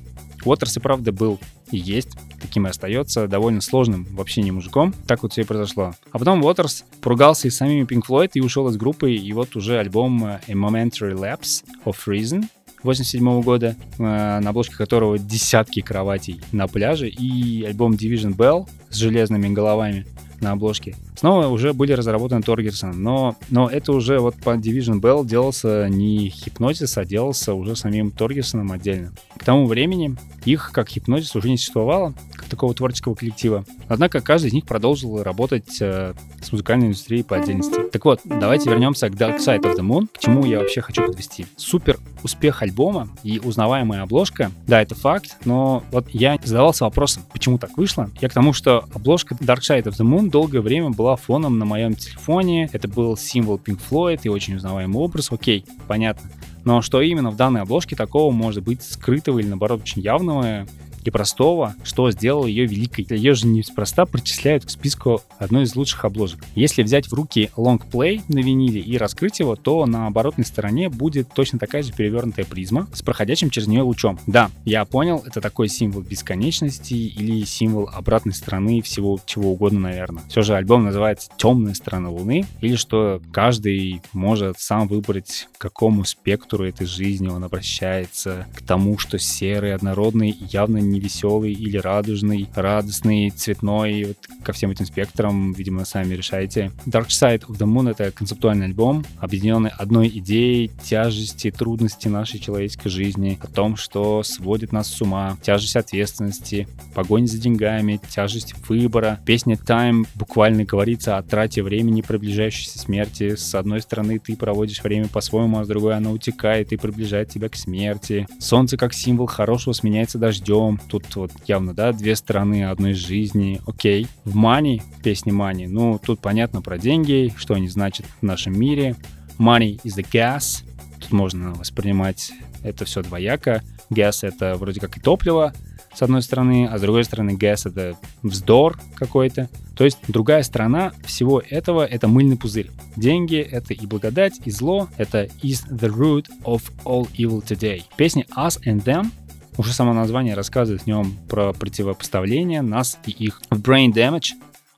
Уотерс 0.45 0.77
и 0.77 0.79
правда 0.79 1.11
был 1.11 1.39
и 1.71 1.77
есть, 1.77 2.09
таким 2.41 2.67
и 2.67 2.69
остается, 2.69 3.27
довольно 3.27 3.61
сложным 3.61 4.05
в 4.11 4.21
общении 4.21 4.51
мужиком. 4.51 4.93
Так 5.07 5.23
вот 5.23 5.31
все 5.31 5.41
и 5.41 5.45
произошло. 5.45 5.93
А 6.11 6.19
потом 6.19 6.43
Уотерс 6.43 6.85
поругался 7.01 7.47
и 7.47 7.51
с 7.51 7.57
самими 7.57 7.85
Pink 7.85 8.03
Floyd 8.07 8.31
и 8.33 8.41
ушел 8.41 8.67
из 8.67 8.77
группы, 8.77 9.13
и 9.13 9.33
вот 9.33 9.55
уже 9.55 9.79
альбом 9.79 10.23
A 10.25 10.41
Momentary 10.49 11.13
Lapse 11.13 11.63
of 11.85 11.95
Reason 12.05 12.43
87 12.83 13.41
года, 13.41 13.75
э, 13.97 14.03
на 14.03 14.49
обложке 14.49 14.75
которого 14.75 15.17
десятки 15.17 15.81
кроватей 15.81 16.41
на 16.51 16.67
пляже, 16.67 17.09
и 17.09 17.63
альбом 17.63 17.93
Division 17.93 18.35
Bell 18.35 18.67
с 18.89 18.95
железными 18.95 19.47
головами 19.49 20.05
на 20.41 20.51
обложке. 20.51 20.95
Снова 21.23 21.47
уже 21.47 21.71
были 21.71 21.93
разработаны 21.93 22.41
Торгерсон, 22.41 23.01
но, 23.01 23.37
но 23.49 23.69
это 23.69 23.93
уже 23.93 24.19
вот 24.19 24.35
по 24.35 24.57
Division 24.57 24.99
Bell 24.99 25.25
делался 25.25 25.87
не 25.87 26.27
Hypnosis, 26.27 26.99
а 26.99 27.05
делался 27.05 27.53
уже 27.53 27.77
самим 27.77 28.11
Торгерсоном 28.11 28.73
отдельно. 28.73 29.13
К 29.37 29.45
тому 29.45 29.65
времени 29.65 30.17
их, 30.43 30.71
как 30.73 30.89
Hypnosis, 30.89 31.37
уже 31.37 31.49
не 31.49 31.55
существовало, 31.55 32.13
как 32.33 32.49
такого 32.49 32.73
творческого 32.73 33.15
коллектива. 33.15 33.63
Однако 33.87 34.19
каждый 34.19 34.47
из 34.47 34.53
них 34.53 34.65
продолжил 34.65 35.23
работать 35.23 35.77
э, 35.79 36.13
с 36.41 36.51
музыкальной 36.51 36.87
индустрией 36.87 37.23
по 37.23 37.37
отдельности. 37.37 37.83
Так 37.89 38.03
вот, 38.03 38.19
давайте 38.25 38.69
вернемся 38.69 39.09
к 39.09 39.13
Dark 39.13 39.37
Side 39.37 39.61
of 39.61 39.77
the 39.77 39.81
Moon, 39.81 40.09
к 40.13 40.19
чему 40.19 40.43
я 40.43 40.59
вообще 40.59 40.81
хочу 40.81 41.05
подвести. 41.05 41.45
Супер 41.55 41.99
успех 42.21 42.61
альбома 42.61 43.07
и 43.23 43.39
узнаваемая 43.39 44.01
обложка, 44.01 44.51
да, 44.67 44.81
это 44.81 44.95
факт, 44.95 45.37
но 45.45 45.83
вот 45.91 46.09
я 46.09 46.37
задавался 46.43 46.83
вопросом, 46.83 47.23
почему 47.31 47.57
так 47.57 47.77
вышло. 47.77 48.09
Я 48.19 48.27
к 48.27 48.33
тому, 48.33 48.51
что 48.51 48.85
обложка 48.93 49.35
Dark 49.35 49.59
Side 49.59 49.83
of 49.83 49.93
the 49.93 50.05
Moon 50.05 50.29
долгое 50.29 50.61
время 50.61 50.89
была 50.89 51.12
фоном 51.15 51.59
на 51.59 51.65
моем 51.65 51.95
телефоне, 51.95 52.69
это 52.71 52.87
был 52.87 53.17
символ 53.17 53.57
Pink 53.57 53.79
Floyd 53.89 54.21
и 54.23 54.29
очень 54.29 54.55
узнаваемый 54.55 54.99
образ, 54.99 55.31
окей, 55.31 55.65
понятно. 55.87 56.29
Но 56.65 56.81
что 56.81 57.01
именно 57.01 57.29
в 57.29 57.35
данной 57.35 57.61
обложке 57.61 57.95
такого 57.95 58.31
может 58.31 58.63
быть 58.63 58.83
скрытого 58.83 59.39
или 59.39 59.47
наоборот 59.47 59.81
очень 59.81 60.01
явного, 60.01 60.65
и 61.07 61.11
простого, 61.11 61.75
что 61.83 62.09
сделало 62.11 62.47
ее 62.47 62.65
великой. 62.65 63.05
Ее 63.09 63.33
же 63.33 63.47
неспроста 63.47 64.05
причисляют 64.05 64.65
к 64.65 64.69
списку 64.69 65.21
одной 65.37 65.63
из 65.63 65.75
лучших 65.75 66.05
обложек. 66.05 66.43
Если 66.55 66.83
взять 66.83 67.07
в 67.07 67.13
руки 67.13 67.49
лонгплей 67.55 68.21
на 68.27 68.39
виниле 68.39 68.81
и 68.81 68.97
раскрыть 68.97 69.39
его, 69.39 69.55
то 69.55 69.85
на 69.85 70.07
оборотной 70.07 70.45
стороне 70.45 70.89
будет 70.89 71.29
точно 71.33 71.59
такая 71.59 71.83
же 71.83 71.93
перевернутая 71.93 72.45
призма 72.45 72.87
с 72.93 73.01
проходящим 73.01 73.49
через 73.49 73.67
нее 73.67 73.81
лучом. 73.81 74.19
Да, 74.27 74.49
я 74.65 74.85
понял, 74.85 75.23
это 75.25 75.41
такой 75.41 75.67
символ 75.67 76.01
бесконечности 76.01 76.93
или 76.93 77.43
символ 77.45 77.89
обратной 77.91 78.33
стороны 78.33 78.81
всего 78.81 79.19
чего 79.25 79.51
угодно, 79.51 79.79
наверное. 79.79 80.23
Все 80.29 80.41
же 80.41 80.55
альбом 80.55 80.83
называется 80.83 81.29
«Темная 81.37 81.73
сторона 81.73 82.09
Луны» 82.09 82.45
или 82.61 82.75
что 82.75 83.21
каждый 83.31 84.01
может 84.13 84.59
сам 84.59 84.87
выбрать, 84.87 85.47
к 85.53 85.61
какому 85.61 86.05
спектру 86.05 86.65
этой 86.65 86.87
жизни 86.87 87.27
он 87.27 87.43
обращается, 87.43 88.47
к 88.55 88.61
тому, 88.61 88.97
что 88.97 89.17
серый, 89.17 89.73
однородный 89.73 90.35
явно 90.51 90.77
не 90.77 90.92
веселый 90.99 91.53
или 91.53 91.77
радужный, 91.77 92.49
радостный, 92.55 93.29
цветной, 93.29 94.03
вот 94.05 94.17
ко 94.43 94.53
всем 94.53 94.71
этим 94.71 94.85
спектрам, 94.85 95.53
видимо, 95.53 95.85
сами 95.85 96.13
решаете. 96.13 96.71
Dark 96.85 97.07
Side 97.07 97.45
of 97.47 97.57
the 97.57 97.67
Moon— 97.67 97.89
это 97.91 98.11
концептуальный 98.11 98.67
альбом, 98.67 99.05
объединенный 99.19 99.71
одной 99.77 100.07
идеей 100.07 100.71
тяжести, 100.83 101.51
трудности 101.51 102.07
нашей 102.07 102.39
человеческой 102.39 102.89
жизни, 102.89 103.39
о 103.41 103.47
том, 103.47 103.75
что 103.75 104.23
сводит 104.23 104.71
нас 104.71 104.87
с 104.87 105.01
ума, 105.01 105.37
тяжесть 105.41 105.75
ответственности, 105.75 106.67
погонь 106.93 107.27
за 107.27 107.37
деньгами, 107.37 107.99
тяжесть 108.09 108.53
выбора. 108.67 109.19
Песня 109.25 109.55
Time 109.55 110.05
буквально 110.15 110.65
говорится 110.65 111.17
о 111.17 111.23
трате 111.23 111.63
времени, 111.63 112.01
приближающейся 112.01 112.79
смерти. 112.79 113.35
С 113.35 113.55
одной 113.55 113.81
стороны, 113.81 114.19
ты 114.19 114.35
проводишь 114.35 114.83
время 114.83 115.07
по-своему, 115.07 115.59
а 115.59 115.65
с 115.65 115.67
другой 115.67 115.95
оно 115.95 116.11
утекает 116.11 116.71
и 116.71 116.77
приближает 116.77 117.29
тебя 117.29 117.49
к 117.49 117.55
смерти. 117.55 118.27
Солнце 118.39 118.77
как 118.77 118.93
символ 118.93 119.27
хорошего 119.27 119.73
сменяется 119.73 120.17
дождем. 120.17 120.79
Тут 120.87 121.15
вот 121.15 121.31
явно, 121.47 121.73
да, 121.73 121.91
две 121.91 122.15
стороны 122.15 122.65
одной 122.65 122.93
жизни. 122.93 123.61
Окей. 123.65 124.07
В 124.25 124.37
Money, 124.37 124.81
песне 125.03 125.31
Money, 125.31 125.67
ну, 125.67 125.99
тут 126.03 126.19
понятно 126.19 126.61
про 126.61 126.77
деньги, 126.77 127.33
что 127.35 127.55
они 127.55 127.67
значат 127.67 128.05
в 128.21 128.23
нашем 128.23 128.59
мире. 128.59 128.95
Money 129.39 129.81
is 129.83 129.97
the 129.97 130.05
gas. 130.11 130.63
Тут 130.99 131.11
можно 131.11 131.53
воспринимать 131.53 132.31
это 132.63 132.85
все 132.85 133.01
двояко. 133.01 133.63
Gas— 133.89 134.19
это 134.27 134.55
вроде 134.55 134.79
как 134.79 134.97
и 134.97 135.01
топливо, 135.01 135.53
с 135.93 136.01
одной 136.01 136.23
стороны, 136.23 136.67
а 136.67 136.77
с 136.77 136.81
другой 136.81 137.03
стороны 137.03 137.31
gas— 137.31 137.61
это 137.65 137.97
вздор 138.23 138.79
какой-то. 138.95 139.49
То 139.75 139.83
есть 139.83 139.99
другая 140.07 140.41
сторона 140.43 140.93
всего 141.05 141.39
этого— 141.39 141.85
это 141.89 142.07
мыльный 142.07 142.37
пузырь. 142.37 142.71
Деньги— 142.95 143.37
это 143.51 143.73
и 143.73 143.85
благодать, 143.85 144.39
и 144.45 144.51
зло— 144.51 144.89
это 144.97 145.25
is 145.43 145.67
the 145.69 145.89
root 145.89 146.25
of 146.43 146.63
all 146.85 147.07
evil 147.15 147.45
today. 147.45 147.83
Песня 147.95 148.25
Us 148.35 148.59
and 148.65 148.83
Them 148.83 149.11
уже 149.57 149.73
само 149.73 149.93
название 149.93 150.35
рассказывает 150.35 150.83
в 150.83 150.87
нем 150.87 151.17
про 151.29 151.53
противопоставление 151.53 152.61
нас 152.61 152.97
и 153.05 153.11
их. 153.11 153.41
В 153.49 153.61
Brain 153.61 153.91
Damage 153.93 154.31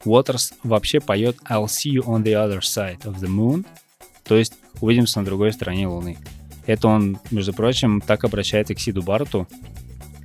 Waters 0.03 0.53
вообще 0.63 0.99
поет 0.99 1.37
I'll 1.49 1.65
see 1.65 1.93
you 1.93 2.03
on 2.05 2.23
the 2.23 2.33
other 2.33 2.59
side 2.59 3.01
of 3.03 3.19
the 3.19 3.27
moon, 3.27 3.65
то 4.23 4.35
есть 4.35 4.53
увидимся 4.81 5.19
на 5.19 5.25
другой 5.25 5.53
стороне 5.53 5.87
Луны. 5.87 6.17
Это 6.65 6.87
он, 6.87 7.19
между 7.31 7.53
прочим, 7.53 8.01
так 8.01 8.23
обращается 8.23 8.73
к 8.73 8.79
Сиду 8.79 9.03
Барту, 9.03 9.47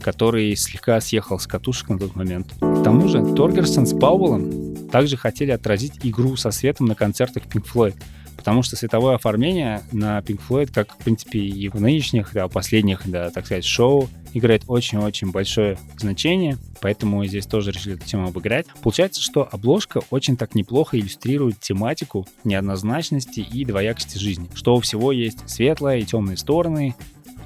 который 0.00 0.57
слегка 0.57 1.00
съехал 1.00 1.38
с 1.38 1.47
катушек 1.47 1.90
на 1.90 1.99
тот 1.99 2.16
момент. 2.16 2.54
К 2.61 2.83
тому 2.83 3.09
же 3.09 3.23
Торгерсон 3.35 3.87
с 3.87 3.92
Пауэллом 3.92 4.88
также 4.88 5.16
хотели 5.19 5.50
отразить 5.50 6.00
игру 6.02 6.37
со 6.37 6.50
светом 6.50 6.87
на 6.87 6.95
концертах 6.95 7.45
Pink 7.45 7.66
Floyd— 7.71 7.95
потому 8.40 8.62
что 8.62 8.75
световое 8.75 9.16
оформление 9.16 9.82
на 9.92 10.20
Pink 10.20 10.40
Floyd, 10.49 10.73
как, 10.73 10.94
в 10.94 10.97
принципе, 10.97 11.40
и 11.40 11.68
в 11.68 11.78
нынешних, 11.78 12.32
да, 12.32 12.49
последних, 12.49 13.02
да, 13.04 13.28
так 13.28 13.44
сказать, 13.44 13.66
шоу, 13.66 14.09
играет 14.32 14.62
очень-очень 14.66 15.30
большое 15.30 15.76
значение, 15.99 16.56
поэтому 16.80 17.23
здесь 17.26 17.44
тоже 17.44 17.70
решили 17.70 17.97
эту 17.97 18.06
тему 18.06 18.28
обыграть. 18.28 18.66
Получается, 18.82 19.20
что 19.20 19.47
обложка 19.52 20.00
очень 20.09 20.38
так 20.38 20.54
неплохо 20.54 20.99
иллюстрирует 20.99 21.61
тематику 21.61 22.26
неоднозначности 22.44 23.40
и 23.40 23.66
двоякости 23.66 24.16
жизни, 24.16 24.49
что 24.54 24.75
у 24.75 24.80
всего 24.80 25.12
есть 25.12 25.47
светлая 25.47 25.99
и 25.99 26.04
темные 26.04 26.38
стороны, 26.38 26.94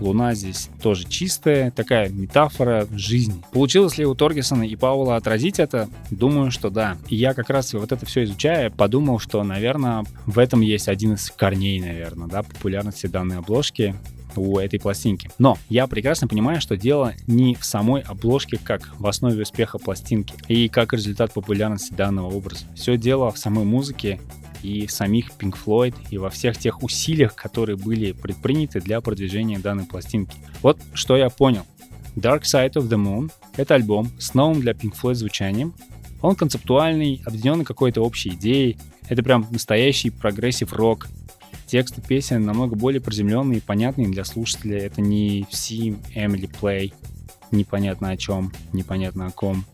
Луна 0.00 0.34
здесь 0.34 0.68
тоже 0.82 1.04
чистая, 1.08 1.70
такая 1.70 2.08
метафора 2.08 2.86
жизни. 2.92 3.42
Получилось 3.52 3.98
ли 3.98 4.06
у 4.06 4.14
Торгесона 4.14 4.64
и 4.64 4.76
Паула 4.76 5.16
отразить 5.16 5.58
это? 5.58 5.88
Думаю, 6.10 6.50
что 6.50 6.70
да. 6.70 6.96
И 7.08 7.16
я 7.16 7.34
как 7.34 7.50
раз 7.50 7.72
вот 7.74 7.92
это 7.92 8.04
все 8.06 8.24
изучая, 8.24 8.70
подумал, 8.70 9.18
что, 9.18 9.42
наверное, 9.42 10.04
в 10.26 10.38
этом 10.38 10.60
есть 10.60 10.88
один 10.88 11.14
из 11.14 11.30
корней, 11.30 11.80
наверное, 11.80 12.28
да, 12.28 12.42
популярности 12.42 13.06
данной 13.06 13.38
обложки 13.38 13.94
у 14.36 14.58
этой 14.58 14.80
пластинки. 14.80 15.30
Но 15.38 15.58
я 15.68 15.86
прекрасно 15.86 16.28
понимаю, 16.28 16.60
что 16.60 16.76
дело 16.76 17.14
не 17.26 17.54
в 17.54 17.64
самой 17.64 18.02
обложке, 18.02 18.58
как 18.62 18.90
в 18.98 19.06
основе 19.06 19.42
успеха 19.42 19.78
пластинки 19.78 20.34
и 20.48 20.68
как 20.68 20.92
результат 20.92 21.32
популярности 21.32 21.92
данного 21.92 22.34
образа. 22.34 22.64
Все 22.74 22.96
дело 22.96 23.30
в 23.30 23.38
самой 23.38 23.64
музыке 23.64 24.20
и 24.64 24.88
самих 24.88 25.30
Pink 25.38 25.56
Floyd, 25.62 25.94
и 26.11 26.18
во 26.18 26.30
всех 26.30 26.56
тех 26.56 26.83
усилиях, 26.83 27.35
которые 27.35 27.76
были 27.76 28.12
предприняты 28.12 28.80
для 28.80 29.00
продвижения 29.00 29.59
данной 29.59 29.85
пластинки. 29.85 30.37
Вот 30.62 30.78
что 30.94 31.16
я 31.16 31.28
понял. 31.28 31.66
Dark 32.16 32.42
Side 32.42 32.75
of 32.75 32.88
the 32.88 32.97
Moon— 32.97 33.30
это 33.56 33.75
альбом 33.75 34.11
с 34.18 34.35
новым 34.35 34.61
для 34.61 34.73
Pink 34.73 34.94
Floyd 35.00 35.14
звучанием. 35.14 35.75
Он 36.23 36.35
концептуальный, 36.35 37.21
объединенный 37.26 37.64
какой-то 37.64 38.00
общей 38.00 38.30
идеей. 38.30 38.78
Это 39.09 39.23
прям 39.23 39.47
настоящий 39.50 40.11
прогрессив 40.11 40.73
рок. 40.73 41.09
Тексты 41.66 42.00
песен 42.00 42.44
намного 42.44 42.76
более 42.76 43.00
приземленные 43.00 43.59
и 43.59 43.62
понятные 43.62 44.09
для 44.09 44.25
слушателя. 44.25 44.78
Это 44.78 45.00
не 45.00 45.42
See 45.50 45.99
Emily 46.14 46.50
Play, 46.61 46.94
непонятно 47.50 48.11
о 48.11 48.16
чем, 48.16 48.52
непонятно 48.73 49.26
о 49.26 49.30
ком. 49.30 49.64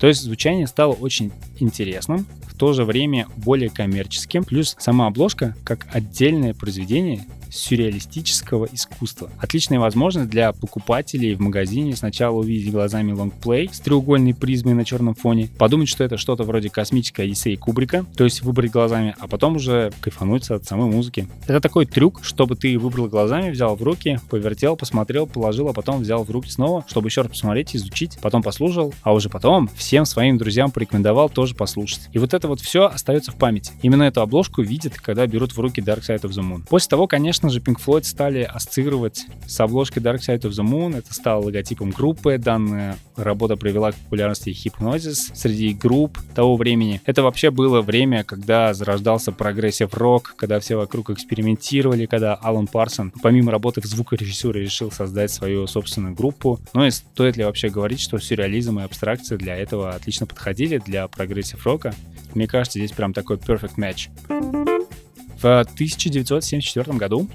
То 0.00 0.08
есть 0.08 0.22
звучание 0.22 0.66
стало 0.66 0.94
очень 0.94 1.30
интересным, 1.60 2.26
то 2.52 2.72
же 2.72 2.84
время 2.84 3.26
более 3.36 3.70
коммерческим. 3.70 4.44
Плюс 4.44 4.76
сама 4.78 5.06
обложка, 5.06 5.56
как 5.64 5.86
отдельное 5.92 6.54
произведение, 6.54 7.24
сюрреалистического 7.52 8.68
искусства. 8.72 9.30
Отличная 9.38 9.78
возможность 9.78 10.30
для 10.30 10.52
покупателей 10.52 11.34
в 11.34 11.40
магазине 11.40 11.94
сначала 11.94 12.36
увидеть 12.36 12.72
глазами 12.72 13.12
лонгплей 13.12 13.70
с 13.72 13.80
треугольной 13.80 14.34
призмой 14.34 14.74
на 14.74 14.84
черном 14.84 15.14
фоне, 15.14 15.48
подумать, 15.58 15.88
что 15.88 16.04
это 16.04 16.16
что-то 16.16 16.44
вроде 16.44 16.70
космической 16.70 17.26
Одиссеи 17.26 17.56
Кубрика, 17.56 18.04
то 18.16 18.24
есть 18.24 18.42
выбрать 18.42 18.70
глазами, 18.70 19.14
а 19.18 19.28
потом 19.28 19.56
уже 19.56 19.92
кайфануть 20.00 20.50
от 20.50 20.64
самой 20.64 20.90
музыки. 20.90 21.28
Это 21.46 21.60
такой 21.60 21.86
трюк, 21.86 22.20
чтобы 22.24 22.56
ты 22.56 22.78
выбрал 22.78 23.08
глазами, 23.08 23.50
взял 23.50 23.76
в 23.76 23.82
руки, 23.82 24.18
повертел, 24.30 24.76
посмотрел, 24.76 25.26
положил, 25.26 25.68
а 25.68 25.72
потом 25.72 26.00
взял 26.00 26.24
в 26.24 26.30
руки 26.30 26.50
снова, 26.50 26.84
чтобы 26.88 27.08
еще 27.08 27.22
раз 27.22 27.30
посмотреть, 27.30 27.76
изучить, 27.76 28.18
потом 28.20 28.42
послушал, 28.42 28.94
а 29.02 29.12
уже 29.12 29.28
потом 29.28 29.68
всем 29.76 30.04
своим 30.04 30.38
друзьям 30.38 30.70
порекомендовал 30.70 31.28
тоже 31.28 31.54
послушать. 31.54 32.08
И 32.12 32.18
вот 32.18 32.34
это 32.34 32.48
вот 32.48 32.60
все 32.60 32.86
остается 32.86 33.32
в 33.32 33.36
памяти. 33.36 33.72
Именно 33.82 34.04
эту 34.04 34.20
обложку 34.20 34.62
видят, 34.62 34.94
когда 34.94 35.26
берут 35.26 35.52
в 35.52 35.60
руки 35.60 35.80
Dark 35.80 36.00
Side 36.00 36.22
of 36.22 36.30
the 36.30 36.42
Moon. 36.42 36.62
После 36.68 36.88
того, 36.88 37.06
конечно, 37.06 37.41
конечно 37.42 37.50
же, 37.50 37.60
Pink 37.60 37.80
Floyd 37.84 38.04
стали 38.04 38.42
ассоциировать 38.42 39.26
с 39.48 39.58
обложкой 39.58 40.00
Dark 40.00 40.18
Side 40.18 40.42
of 40.42 40.50
the 40.50 40.64
Moon. 40.64 40.96
Это 40.96 41.12
стало 41.12 41.42
логотипом 41.44 41.90
группы. 41.90 42.38
Данная 42.38 42.96
работа 43.16 43.56
привела 43.56 43.90
к 43.90 43.96
популярности 43.96 44.50
Hypnosis 44.50 45.34
среди 45.34 45.74
групп 45.74 46.18
того 46.36 46.56
времени. 46.56 47.00
Это 47.04 47.24
вообще 47.24 47.50
было 47.50 47.80
время, 47.80 48.22
когда 48.22 48.72
зарождался 48.74 49.32
прогрессив 49.32 49.92
рок, 49.94 50.34
когда 50.36 50.60
все 50.60 50.76
вокруг 50.76 51.10
экспериментировали, 51.10 52.06
когда 52.06 52.34
Алан 52.34 52.68
Парсон, 52.68 53.12
помимо 53.22 53.50
работы 53.50 53.80
в 53.80 53.86
звукорежиссуре, 53.86 54.60
решил 54.60 54.92
создать 54.92 55.32
свою 55.32 55.66
собственную 55.66 56.14
группу. 56.14 56.60
Ну 56.74 56.86
и 56.86 56.90
стоит 56.90 57.36
ли 57.36 57.44
вообще 57.44 57.70
говорить, 57.70 58.00
что 58.00 58.18
сюрреализм 58.18 58.78
и 58.78 58.84
абстракция 58.84 59.36
для 59.36 59.56
этого 59.56 59.90
отлично 59.90 60.26
подходили, 60.26 60.78
для 60.78 61.08
прогрессив 61.08 61.66
рока? 61.66 61.92
Мне 62.34 62.46
кажется, 62.46 62.78
здесь 62.78 62.92
прям 62.92 63.12
такой 63.12 63.36
perfect 63.36 63.76
match. 63.78 65.01
В 65.42 65.60
1974 65.60 66.96
году 66.96 67.28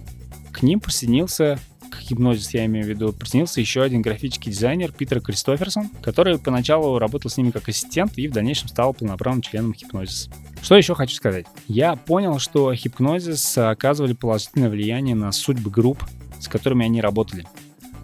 к 0.54 0.64
ним 0.64 0.80
присоединился 0.80 1.60
к 1.92 2.02
Hipgnosis, 2.02 2.52
я 2.54 2.66
имею 2.66 2.86
в 2.86 2.90
виду, 2.90 3.12
присоединился 3.12 3.60
еще 3.60 3.84
один 3.84 4.02
графический 4.02 4.50
дизайнер 4.50 4.94
Питер 4.94 5.20
Кристоферсон, 5.20 5.90
который 6.02 6.40
поначалу 6.40 7.00
работал 7.00 7.30
с 7.30 7.36
ними 7.36 7.52
как 7.52 7.68
ассистент 7.68 8.18
и 8.18 8.30
в 8.30 8.32
дальнейшем 8.32 8.70
стал 8.70 8.94
полноправным 8.94 9.42
членом 9.42 9.74
Hipgnosis. 9.74 10.32
Что 10.62 10.78
еще 10.78 10.96
хочу 10.96 11.16
сказать? 11.16 11.48
Я 11.68 11.98
понял, 11.98 12.40
что 12.40 12.72
Hypnosis 12.72 13.62
оказывали 13.62 14.14
положительное 14.14 14.70
влияние 14.70 15.16
на 15.16 15.34
судьбы 15.34 15.70
групп, 15.70 16.02
с 16.40 16.48
которыми 16.48 16.86
они 16.86 17.02
работали. 17.02 17.46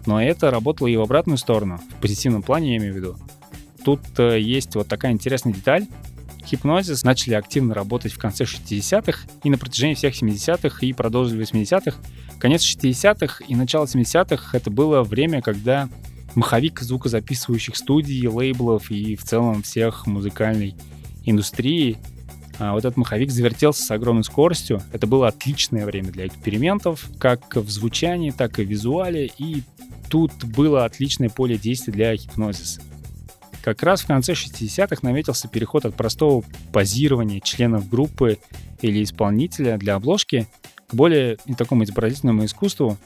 Но 0.04 0.22
это 0.22 0.50
работало 0.50 0.88
и 0.88 0.96
в 0.96 1.00
обратную 1.00 1.38
сторону, 1.38 1.80
в 1.96 2.00
позитивном 2.02 2.42
плане 2.42 2.72
я 2.72 2.76
имею 2.76 2.92
в 2.92 2.96
виду. 2.96 3.16
Тут 3.86 4.00
э, 4.18 4.38
есть 4.38 4.74
вот 4.74 4.86
такая 4.86 5.12
интересная 5.12 5.54
деталь. 5.54 5.86
Hypnosis 6.50 7.00
начали 7.04 7.34
активно 7.34 7.74
работать 7.74 8.12
в 8.12 8.18
конце 8.18 8.44
60-х 8.44 9.26
и 9.42 9.50
на 9.50 9.58
протяжении 9.58 9.94
всех 9.94 10.20
70-х 10.20 10.84
и 10.86 10.92
продолжили 10.92 11.44
в 11.44 11.48
80-х. 11.50 11.96
Конец 12.38 12.62
60-х 12.62 13.44
и 13.46 13.54
начало 13.54 13.84
70-х— 13.84 14.50
это 14.56 14.70
было 14.70 15.02
время, 15.02 15.42
когда 15.42 15.88
маховик 16.34 16.80
звукозаписывающих 16.80 17.76
студий, 17.76 18.26
лейблов 18.26 18.90
и 18.90 19.16
в 19.16 19.24
целом 19.24 19.62
всех 19.62 20.06
музыкальной 20.06 20.74
индустрии 21.24 21.98
а 22.58 22.72
вот 22.72 22.84
этот 22.84 22.96
маховик 22.96 23.30
завертелся 23.30 23.82
с 23.82 23.90
огромной 23.90 24.24
скоростью. 24.24 24.80
Это 24.92 25.06
было 25.06 25.28
отличное 25.28 25.84
время 25.86 26.12
для 26.12 26.26
экспериментов, 26.26 27.08
как 27.18 27.56
в 27.56 27.68
звучании, 27.68 28.30
так 28.30 28.58
и 28.58 28.64
в 28.64 28.68
визуале, 28.68 29.30
и 29.38 29.62
тут 30.08 30.32
было 30.44 30.84
отличное 30.84 31.30
поле 31.30 31.58
действия 31.58 31.92
для 31.92 32.14
гипнозиса. 32.14 32.80
Как 33.64 33.82
раз 33.82 34.02
в 34.02 34.06
конце 34.06 34.34
60-х 34.34 34.98
наметился 35.00 35.48
переход 35.48 35.86
от 35.86 35.94
простого 35.94 36.44
позирования 36.70 37.40
членов 37.40 37.88
группы 37.88 38.38
или 38.82 39.02
исполнителя 39.02 39.78
для 39.78 39.94
обложки 39.94 40.46
к 40.86 40.92
более 40.92 41.38
такому 41.56 41.84
изобразительному 41.84 42.44
искусству, 42.44 42.98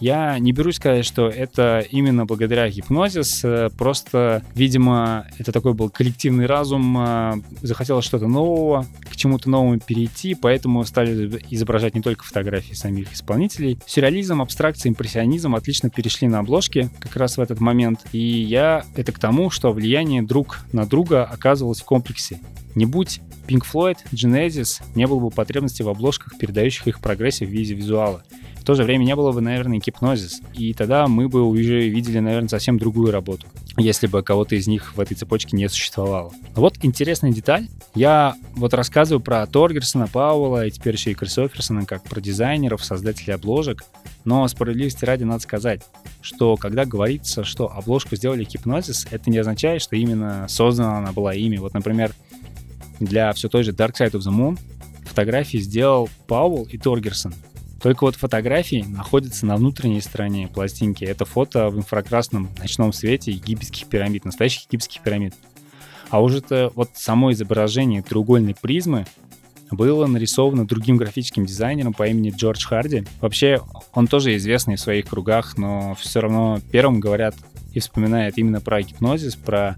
я 0.00 0.38
не 0.38 0.52
берусь 0.52 0.76
сказать, 0.76 1.04
что 1.04 1.28
это 1.28 1.84
именно 1.90 2.26
благодаря 2.26 2.68
гипнозис, 2.68 3.44
э, 3.44 3.70
просто, 3.76 4.42
видимо, 4.54 5.26
это 5.38 5.52
такой 5.52 5.74
был 5.74 5.90
коллективный 5.90 6.46
разум, 6.46 6.96
э, 6.98 7.34
захотелось 7.62 8.04
что-то 8.04 8.26
нового, 8.26 8.86
к 9.10 9.16
чему-то 9.16 9.48
новому 9.48 9.78
перейти, 9.78 10.34
поэтому 10.34 10.84
стали 10.84 11.40
изображать 11.50 11.94
не 11.94 12.02
только 12.02 12.24
фотографии 12.24 12.74
самих 12.74 13.12
исполнителей. 13.12 13.78
Сюрреализм, 13.86 14.42
абстракция, 14.42 14.90
импрессионизм 14.90 15.54
отлично 15.54 15.90
перешли 15.90 16.28
на 16.28 16.40
обложки 16.40 16.90
как 17.00 17.16
раз 17.16 17.36
в 17.36 17.40
этот 17.40 17.60
момент, 17.60 18.00
и 18.12 18.18
я 18.18 18.84
это 18.96 19.12
к 19.12 19.18
тому, 19.18 19.50
что 19.50 19.72
влияние 19.72 20.22
друг 20.22 20.60
на 20.72 20.86
друга 20.86 21.24
оказывалось 21.24 21.80
в 21.80 21.84
комплексе. 21.84 22.40
Не 22.74 22.84
будь 22.84 23.20
Pink 23.46 23.62
Floyd, 23.72 23.96
Genesis, 24.12 24.82
не 24.94 25.06
было 25.06 25.18
бы 25.20 25.30
потребности 25.30 25.82
в 25.82 25.88
обложках, 25.88 26.36
передающих 26.38 26.86
их 26.88 27.00
прогрессию 27.00 27.48
в 27.48 27.52
виде 27.52 27.74
визуала 27.74 28.22
то 28.66 28.74
же 28.74 28.82
время 28.82 29.04
не 29.04 29.14
было 29.14 29.30
бы, 29.30 29.40
наверное, 29.40 29.78
гипнозис. 29.78 30.40
И 30.54 30.74
тогда 30.74 31.06
мы 31.06 31.28
бы 31.28 31.42
уже 31.42 31.88
видели, 31.88 32.18
наверное, 32.18 32.48
совсем 32.48 32.78
другую 32.78 33.12
работу, 33.12 33.46
если 33.76 34.08
бы 34.08 34.24
кого-то 34.24 34.56
из 34.56 34.66
них 34.66 34.96
в 34.96 35.00
этой 35.00 35.14
цепочке 35.14 35.56
не 35.56 35.68
существовало. 35.68 36.32
Вот 36.56 36.74
интересная 36.82 37.30
деталь. 37.30 37.68
Я 37.94 38.34
вот 38.56 38.74
рассказываю 38.74 39.22
про 39.22 39.46
Торгерсона, 39.46 40.08
Пауэлла 40.08 40.66
и 40.66 40.70
теперь 40.72 40.96
еще 40.96 41.12
и 41.12 41.14
Кристоферсона 41.14 41.86
как 41.86 42.02
про 42.02 42.20
дизайнеров, 42.20 42.84
создателей 42.84 43.34
обложек. 43.34 43.84
Но 44.24 44.46
справедливости 44.48 45.04
ради 45.04 45.22
надо 45.22 45.40
сказать, 45.44 45.82
что 46.20 46.56
когда 46.56 46.84
говорится, 46.84 47.44
что 47.44 47.72
обложку 47.72 48.16
сделали 48.16 48.42
гипнозис, 48.42 49.06
это 49.12 49.30
не 49.30 49.38
означает, 49.38 49.80
что 49.80 49.94
именно 49.94 50.46
создана 50.48 50.98
она 50.98 51.12
была 51.12 51.34
ими. 51.34 51.58
Вот, 51.58 51.72
например, 51.72 52.12
для 52.98 53.32
все 53.32 53.48
той 53.48 53.62
же 53.62 53.70
Dark 53.70 53.92
Side 53.92 54.10
of 54.12 54.22
the 54.22 54.36
Moon 54.36 54.58
фотографии 55.04 55.58
сделал 55.58 56.10
Пауэлл 56.26 56.64
и 56.64 56.78
Торгерсон. 56.78 57.32
Только 57.80 58.04
вот 58.04 58.16
фотографии 58.16 58.84
находятся 58.88 59.46
на 59.46 59.56
внутренней 59.56 60.00
стороне 60.00 60.48
пластинки. 60.48 61.04
Это 61.04 61.24
фото 61.24 61.68
в 61.68 61.76
инфракрасном 61.76 62.48
ночном 62.58 62.92
свете 62.92 63.32
египетских 63.32 63.86
пирамид, 63.86 64.24
настоящих 64.24 64.62
египетских 64.62 65.02
пирамид. 65.02 65.34
А 66.08 66.22
уже 66.22 66.38
это 66.38 66.70
вот 66.74 66.90
само 66.94 67.32
изображение 67.32 68.02
треугольной 68.02 68.54
призмы 68.54 69.06
было 69.70 70.06
нарисовано 70.06 70.66
другим 70.66 70.96
графическим 70.96 71.44
дизайнером 71.44 71.92
по 71.92 72.06
имени 72.06 72.32
Джордж 72.34 72.64
Харди. 72.64 73.04
Вообще, 73.20 73.60
он 73.92 74.06
тоже 74.06 74.36
известный 74.36 74.76
в 74.76 74.80
своих 74.80 75.06
кругах, 75.08 75.58
но 75.58 75.94
все 75.96 76.20
равно 76.20 76.60
первым 76.70 77.00
говорят 77.00 77.34
и 77.72 77.80
вспоминают 77.80 78.38
именно 78.38 78.60
про 78.60 78.82
гипнозис, 78.82 79.34
про 79.34 79.76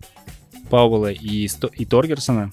Пауэлла 0.70 1.10
и, 1.10 1.48
и 1.76 1.84
Торгерсона. 1.86 2.50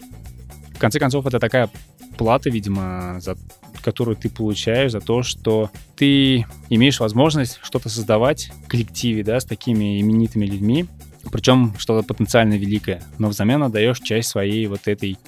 В 0.74 0.80
конце 0.80 1.00
концов, 1.00 1.26
это 1.26 1.40
такая 1.40 1.70
плата, 2.18 2.50
видимо, 2.50 3.18
за 3.20 3.38
которую 3.86 4.16
ты 4.16 4.32
получаешь 4.32 4.92
за 4.92 5.00
то, 5.00 5.22
что 5.22 5.70
ты 5.96 6.48
имеешь 6.72 7.00
возможность 7.00 7.60
что-то 7.62 7.88
создавать 7.88 8.50
в 8.66 8.68
коллективе, 8.68 9.24
да, 9.24 9.40
с 9.40 9.46
такими 9.46 10.02
именитыми 10.02 10.48
людьми, 10.48 10.88
причем 11.32 11.76
что-то 11.78 12.06
потенциально 12.06 12.56
великое, 12.56 13.04
но 13.20 13.28
взамен 13.28 13.62
отдаешь 13.62 14.00
часть 14.00 14.30
своей 14.30 14.66
вот 14.66 14.88
этой 14.88 15.20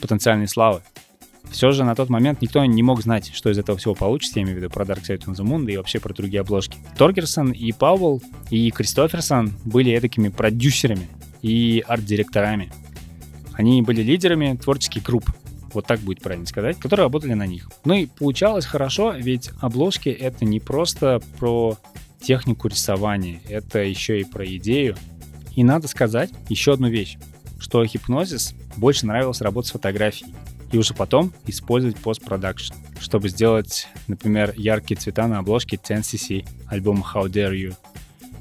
потенциальной 0.00 0.46
славы. 0.46 0.82
Все 1.50 1.72
же 1.72 1.82
на 1.82 1.96
тот 1.96 2.08
момент 2.08 2.42
никто 2.42 2.64
не 2.64 2.82
мог 2.84 3.02
знать, 3.02 3.32
что 3.34 3.50
из 3.50 3.58
этого 3.58 3.76
всего 3.76 3.96
получится, 3.96 4.38
я 4.38 4.44
имею 4.44 4.58
в 4.58 4.60
виду 4.60 4.70
про 4.70 4.84
Dark 4.84 5.02
Side 5.02 5.24
of 5.24 5.34
the 5.34 5.44
Moon, 5.44 5.64
да 5.64 5.72
и 5.72 5.76
вообще 5.76 5.98
про 5.98 6.14
другие 6.14 6.42
обложки. 6.42 6.78
Торгерсон 6.96 7.50
и 7.50 7.72
Пауэлл 7.72 8.22
и 8.50 8.70
Кристоферсон 8.70 9.52
были 9.64 9.98
такими 9.98 10.28
продюсерами 10.28 11.08
и 11.42 11.82
арт-директорами. 11.88 12.72
Они 13.54 13.82
были 13.82 14.02
лидерами 14.02 14.56
творческих 14.62 15.02
групп, 15.02 15.24
вот 15.76 15.86
так 15.86 16.00
будет 16.00 16.20
правильно 16.20 16.46
сказать, 16.46 16.78
которые 16.78 17.04
работали 17.04 17.34
на 17.34 17.46
них. 17.46 17.70
Ну 17.84 17.94
и 17.94 18.06
получалось 18.06 18.64
хорошо, 18.64 19.12
ведь 19.12 19.50
обложки 19.60 20.08
это 20.08 20.44
не 20.44 20.58
просто 20.58 21.20
про 21.38 21.76
технику 22.20 22.68
рисования, 22.68 23.40
это 23.48 23.80
еще 23.80 24.20
и 24.20 24.24
про 24.24 24.46
идею. 24.56 24.96
И 25.54 25.62
надо 25.62 25.86
сказать 25.86 26.30
еще 26.48 26.72
одну 26.72 26.88
вещь, 26.88 27.18
что 27.58 27.84
Hypnosis 27.84 28.54
больше 28.76 29.06
нравилось 29.06 29.40
работать 29.40 29.68
с 29.68 29.72
фотографией 29.72 30.34
и 30.72 30.78
уже 30.78 30.94
потом 30.94 31.32
использовать 31.46 31.96
постпродакшн, 31.98 32.74
чтобы 32.98 33.28
сделать, 33.28 33.86
например, 34.08 34.54
яркие 34.56 34.98
цвета 34.98 35.28
на 35.28 35.38
обложке 35.38 35.76
10cc 35.76 36.46
альбома 36.68 37.04
How 37.14 37.26
Dare 37.26 37.52
You. 37.52 37.74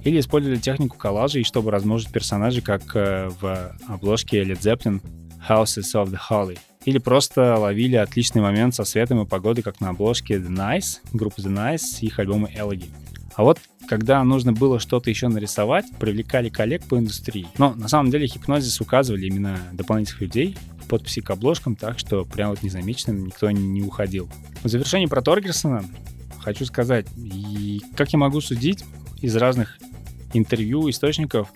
Или 0.04 0.19
использовали 0.19 0.58
технику 0.58 0.98
коллажей, 0.98 1.43
чтобы 1.43 1.71
размножить 1.71 2.12
персонажей, 2.12 2.62
как 2.62 2.95
э, 2.95 3.30
в 3.41 3.76
обложке 3.88 4.43
Led 4.43 4.60
Zeppelin 4.62 5.02
Houses 5.50 5.93
of 5.93 6.12
the 6.12 6.19
Holy. 6.30 6.58
Или 6.86 7.00
просто 7.00 7.58
ловили 7.58 7.95
отличный 7.95 8.41
момент 8.41 8.76
со 8.76 8.86
светом 8.86 9.21
и 9.21 9.26
погодой, 9.26 9.63
как 9.63 9.82
на 9.82 9.89
обложке 9.89 10.36
The 10.36 10.50
Nice, 10.50 11.00
группы 11.13 11.41
The 11.41 11.52
Nice 11.52 11.80
с 11.80 12.02
их 12.02 12.19
альбома 12.19 12.48
Elegy. 12.48 12.89
А 13.36 13.43
вот 13.43 13.60
когда 13.88 14.24
нужно 14.24 14.54
было 14.54 14.80
что-то 14.80 15.10
еще 15.10 15.28
нарисовать, 15.28 15.86
привлекали 16.00 16.50
коллег 16.50 16.88
по 16.88 16.98
индустрии. 16.98 17.48
Но 17.58 17.74
на 17.74 17.88
самом 17.88 18.10
деле 18.10 18.28
хипнозис 18.28 18.80
указывали 18.82 19.26
именно 19.26 19.60
дополнительных 19.74 20.21
людей 20.21 20.58
подписи 20.88 21.21
к 21.21 21.30
обложкам, 21.32 21.76
так 21.76 22.00
что 22.00 22.26
прям 22.26 22.52
вот 22.52 22.63
незамеченным 22.63 23.26
никто 23.26 23.50
не 23.52 23.82
уходил. 23.82 24.30
В 24.63 24.69
завершении 24.69 25.08
про 25.08 25.21
Торгерсона 25.21 25.84
хочу 26.39 26.65
сказать, 26.65 27.08
и 27.17 27.82
как 27.95 28.13
я 28.13 28.19
могу 28.19 28.39
судить 28.41 28.84
из 29.21 29.36
разных 29.36 29.78
интервью, 30.34 30.89
источников, 30.89 31.52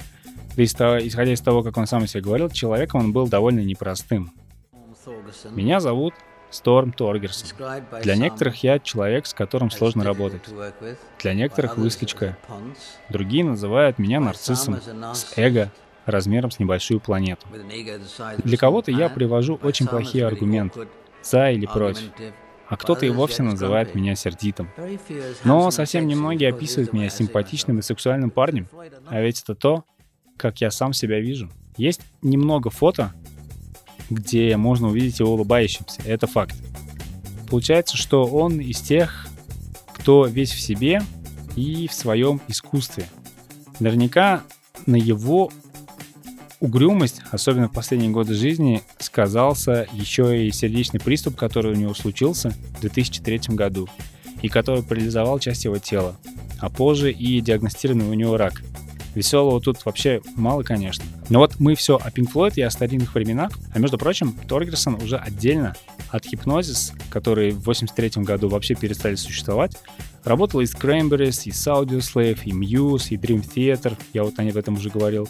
да 0.56 0.64
исходя 0.64 1.32
из 1.32 1.42
того, 1.42 1.64
как 1.64 1.78
он 1.78 1.88
сам 1.88 2.04
о 2.04 2.08
себе 2.08 2.22
говорил, 2.22 2.50
человеком 2.50 3.02
он 3.02 3.12
был 3.12 3.28
довольно 3.28 3.60
непростым. 3.60 4.32
Меня 5.52 5.80
зовут 5.80 6.14
Сторм 6.50 6.92
Торгерсон. 6.92 7.50
Для 8.02 8.16
некоторых 8.16 8.64
я 8.64 8.80
человек, 8.80 9.28
с 9.28 9.34
которым 9.34 9.70
сложно 9.70 10.04
работать. 10.04 10.42
Для 11.20 11.34
некоторых 11.34 11.78
выскочка. 11.78 12.38
Другие 13.10 13.44
называют 13.44 14.00
меня 14.00 14.20
нарциссом, 14.20 14.80
с 15.14 15.34
эго, 15.36 15.72
размером 16.06 16.52
с 16.52 16.60
небольшую 16.60 17.00
планету. 17.00 17.46
Для 18.44 18.58
кого-то 18.58 18.92
я 18.92 19.10
привожу 19.10 19.60
очень 19.62 19.88
плохие 19.88 20.26
аргументы, 20.26 20.88
за 21.22 21.52
или 21.52 21.66
против, 21.66 22.10
а 22.68 22.78
кто-то 22.78 23.06
и 23.06 23.10
вовсе 23.10 23.44
называет 23.44 23.96
меня 23.96 24.16
сердитым. 24.16 24.70
Но 25.44 25.70
совсем 25.72 26.08
немногие 26.08 26.50
описывают 26.50 26.94
меня 26.94 27.10
симпатичным 27.10 27.80
и 27.80 27.82
сексуальным 27.82 28.32
парнем, 28.32 28.68
а 29.08 29.22
ведь 29.22 29.42
это 29.42 29.56
то, 29.56 29.84
как 30.38 30.62
я 30.62 30.72
сам 30.72 30.94
себя 30.94 31.20
вижу. 31.20 31.50
Есть 31.78 32.02
немного 32.22 32.70
фото, 32.70 33.14
где 34.10 34.56
можно 34.58 34.88
увидеть 34.88 35.20
его 35.20 35.34
улыбающимся. 35.34 36.02
Это 36.06 36.28
факт. 36.28 36.56
Получается, 37.50 37.98
что 37.98 38.26
он 38.26 38.60
из 38.60 38.80
тех, 38.80 39.28
кто 39.94 40.26
весь 40.26 40.52
в 40.52 40.60
себе 40.60 41.02
и 41.56 41.88
в 41.88 41.94
своем 41.94 42.42
искусстве. 42.48 43.06
Наверняка 43.80 44.44
на 44.86 44.96
его 44.96 45.52
угрюмость, 46.60 47.22
особенно 47.32 47.68
в 47.68 47.74
последние 47.74 48.12
годы 48.12 48.34
жизни, 48.34 48.82
сказался 49.00 49.88
еще 49.94 50.46
и 50.46 50.52
сердечный 50.52 51.00
приступ, 51.00 51.36
который 51.36 51.74
у 51.74 51.76
него 51.76 51.94
случился 51.94 52.52
в 52.78 52.82
2003 52.82 53.56
году 53.56 53.88
и 54.42 54.48
который 54.48 54.84
парализовал 54.84 55.40
часть 55.40 55.66
его 55.66 55.78
тела, 55.78 56.16
а 56.60 56.70
позже 56.70 57.12
и 57.12 57.42
диагностированный 57.42 58.08
у 58.08 58.14
него 58.14 58.38
рак. 58.38 58.62
Веселого 59.16 59.60
тут 59.60 59.84
вообще 59.86 60.22
мало, 60.36 60.64
конечно. 60.64 61.04
Но 61.30 61.40
вот 61.40 61.60
мы 61.60 61.76
все 61.76 61.98
о 61.98 62.10
Pink 62.10 62.34
Floyd 62.34 62.54
и 62.56 62.62
о 62.62 62.70
старинных 62.70 63.14
временах. 63.14 63.52
А 63.74 63.80
между 63.80 63.98
прочим, 63.98 64.34
Торгерсон 64.48 64.96
уже 64.96 65.18
отдельно 65.18 65.76
от 66.10 66.26
Hypnosis, 66.26 66.94
которые 67.10 67.52
в 67.52 67.64
83 67.66 68.24
году 68.24 68.50
вообще 68.50 68.76
перестали 68.76 69.16
существовать, 69.16 69.78
Работал 70.24 70.60
и 70.60 70.66
с 70.66 70.76
Cranberries, 70.76 71.44
и 71.46 71.52
с 71.52 71.66
Audioslave, 71.68 72.40
и 72.44 72.52
Muse, 72.52 73.10
и 73.10 73.18
Dream 73.18 73.44
Theater, 73.44 73.98
я 74.14 74.24
вот 74.24 74.38
о 74.38 74.44
об 74.44 74.58
этом 74.58 74.76
уже 74.76 74.90
говорил. 74.90 75.30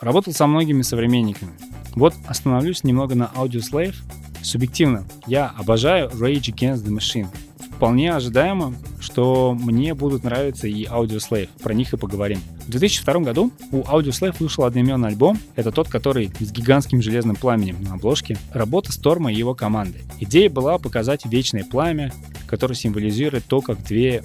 Работал 0.00 0.32
со 0.32 0.46
многими 0.46 0.82
современниками. 0.82 1.52
Вот 1.94 2.14
остановлюсь 2.26 2.84
немного 2.84 3.14
на 3.14 3.30
Audioslave. 3.34 3.94
Субъективно, 4.42 5.04
я 5.26 5.48
обожаю 5.56 6.10
Rage 6.10 6.52
Against 6.52 6.84
the 6.84 6.94
Machine. 6.94 7.28
Вполне 7.76 8.12
ожидаемо, 8.12 8.74
что 9.00 9.56
мне 9.58 9.94
будут 9.94 10.24
нравиться 10.24 10.66
и 10.66 10.84
Audioslave. 10.84 11.48
Про 11.62 11.74
них 11.74 11.92
и 11.92 11.96
поговорим. 11.96 12.40
В 12.66 12.70
2002 12.70 13.20
году 13.20 13.52
у 13.72 13.82
Audioslave 13.82 14.36
вышел 14.40 14.64
одноименный 14.64 15.08
альбом. 15.08 15.38
Это 15.54 15.70
тот, 15.70 15.88
который 15.88 16.32
с 16.40 16.50
гигантским 16.50 17.02
железным 17.02 17.36
пламенем 17.36 17.82
на 17.82 17.94
обложке. 17.94 18.38
Работа 18.52 18.90
Сторма 18.90 19.30
и 19.32 19.36
его 19.36 19.54
команды. 19.54 20.00
Идея 20.20 20.48
была 20.48 20.78
показать 20.78 21.26
вечное 21.26 21.64
пламя, 21.64 22.10
которое 22.46 22.74
символизирует 22.74 23.44
то, 23.44 23.60
как 23.60 23.82
две 23.84 24.24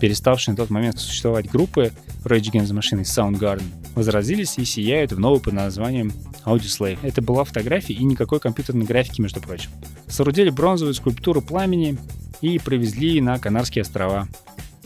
переставшие 0.00 0.52
на 0.52 0.56
тот 0.56 0.70
момент 0.70 0.98
существовать 0.98 1.50
группы 1.50 1.92
Rage 2.24 2.52
Against 2.52 2.72
the 2.72 2.78
Machine 2.78 3.00
и 3.00 3.04
Soundgarden 3.04 3.64
возразились 3.94 4.58
и 4.58 4.64
сияют 4.64 5.12
в 5.12 5.18
новый 5.18 5.40
под 5.40 5.54
названием 5.54 6.12
Audioslave. 6.44 6.98
Это 7.02 7.22
была 7.22 7.44
фотография 7.44 7.94
и 7.94 8.04
никакой 8.04 8.38
компьютерной 8.38 8.84
графики, 8.86 9.20
между 9.20 9.40
прочим. 9.40 9.70
Соорудили 10.06 10.50
бронзовую 10.50 10.94
скульптуру 10.94 11.42
пламени 11.42 11.98
и 12.40 12.58
привезли 12.58 13.20
на 13.20 13.38
Канарские 13.38 13.82
острова. 13.82 14.28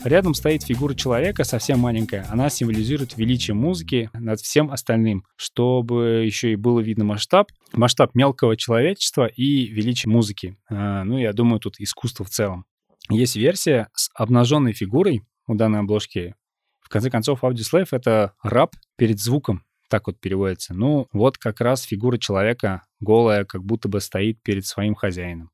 Рядом 0.03 0.33
стоит 0.33 0.63
фигура 0.63 0.93
человека, 0.95 1.45
совсем 1.45 1.79
маленькая. 1.79 2.25
Она 2.29 2.49
символизирует 2.49 3.17
величие 3.17 3.55
музыки 3.55 4.09
над 4.13 4.41
всем 4.41 4.69
остальным, 4.69 5.23
чтобы 5.37 6.23
еще 6.25 6.51
и 6.51 6.57
было 6.57 6.81
видно 6.81 7.05
масштаб. 7.05 7.49
Масштаб 7.71 8.13
мелкого 8.13 8.57
человечества 8.57 9.27
и 9.27 9.67
величие 9.67 10.11
музыки. 10.11 10.57
А, 10.69 11.05
ну, 11.05 11.17
я 11.17 11.31
думаю, 11.31 11.61
тут 11.61 11.79
искусство 11.79 12.25
в 12.25 12.29
целом. 12.29 12.65
Есть 13.09 13.37
версия 13.37 13.87
с 13.95 14.09
обнаженной 14.13 14.73
фигурой 14.73 15.23
у 15.47 15.55
данной 15.55 15.79
обложки. 15.79 16.35
В 16.81 16.89
конце 16.89 17.09
концов, 17.09 17.45
Audioslave— 17.45 17.87
это 17.91 18.33
раб 18.43 18.75
перед 18.97 19.21
звуком, 19.21 19.63
так 19.89 20.07
вот 20.07 20.19
переводится. 20.19 20.73
Ну, 20.73 21.07
вот 21.13 21.37
как 21.37 21.61
раз 21.61 21.83
фигура 21.83 22.17
человека 22.17 22.83
голая, 22.99 23.45
как 23.45 23.63
будто 23.63 23.87
бы 23.87 24.01
стоит 24.01 24.43
перед 24.43 24.65
своим 24.65 24.95
хозяином. 24.95 25.49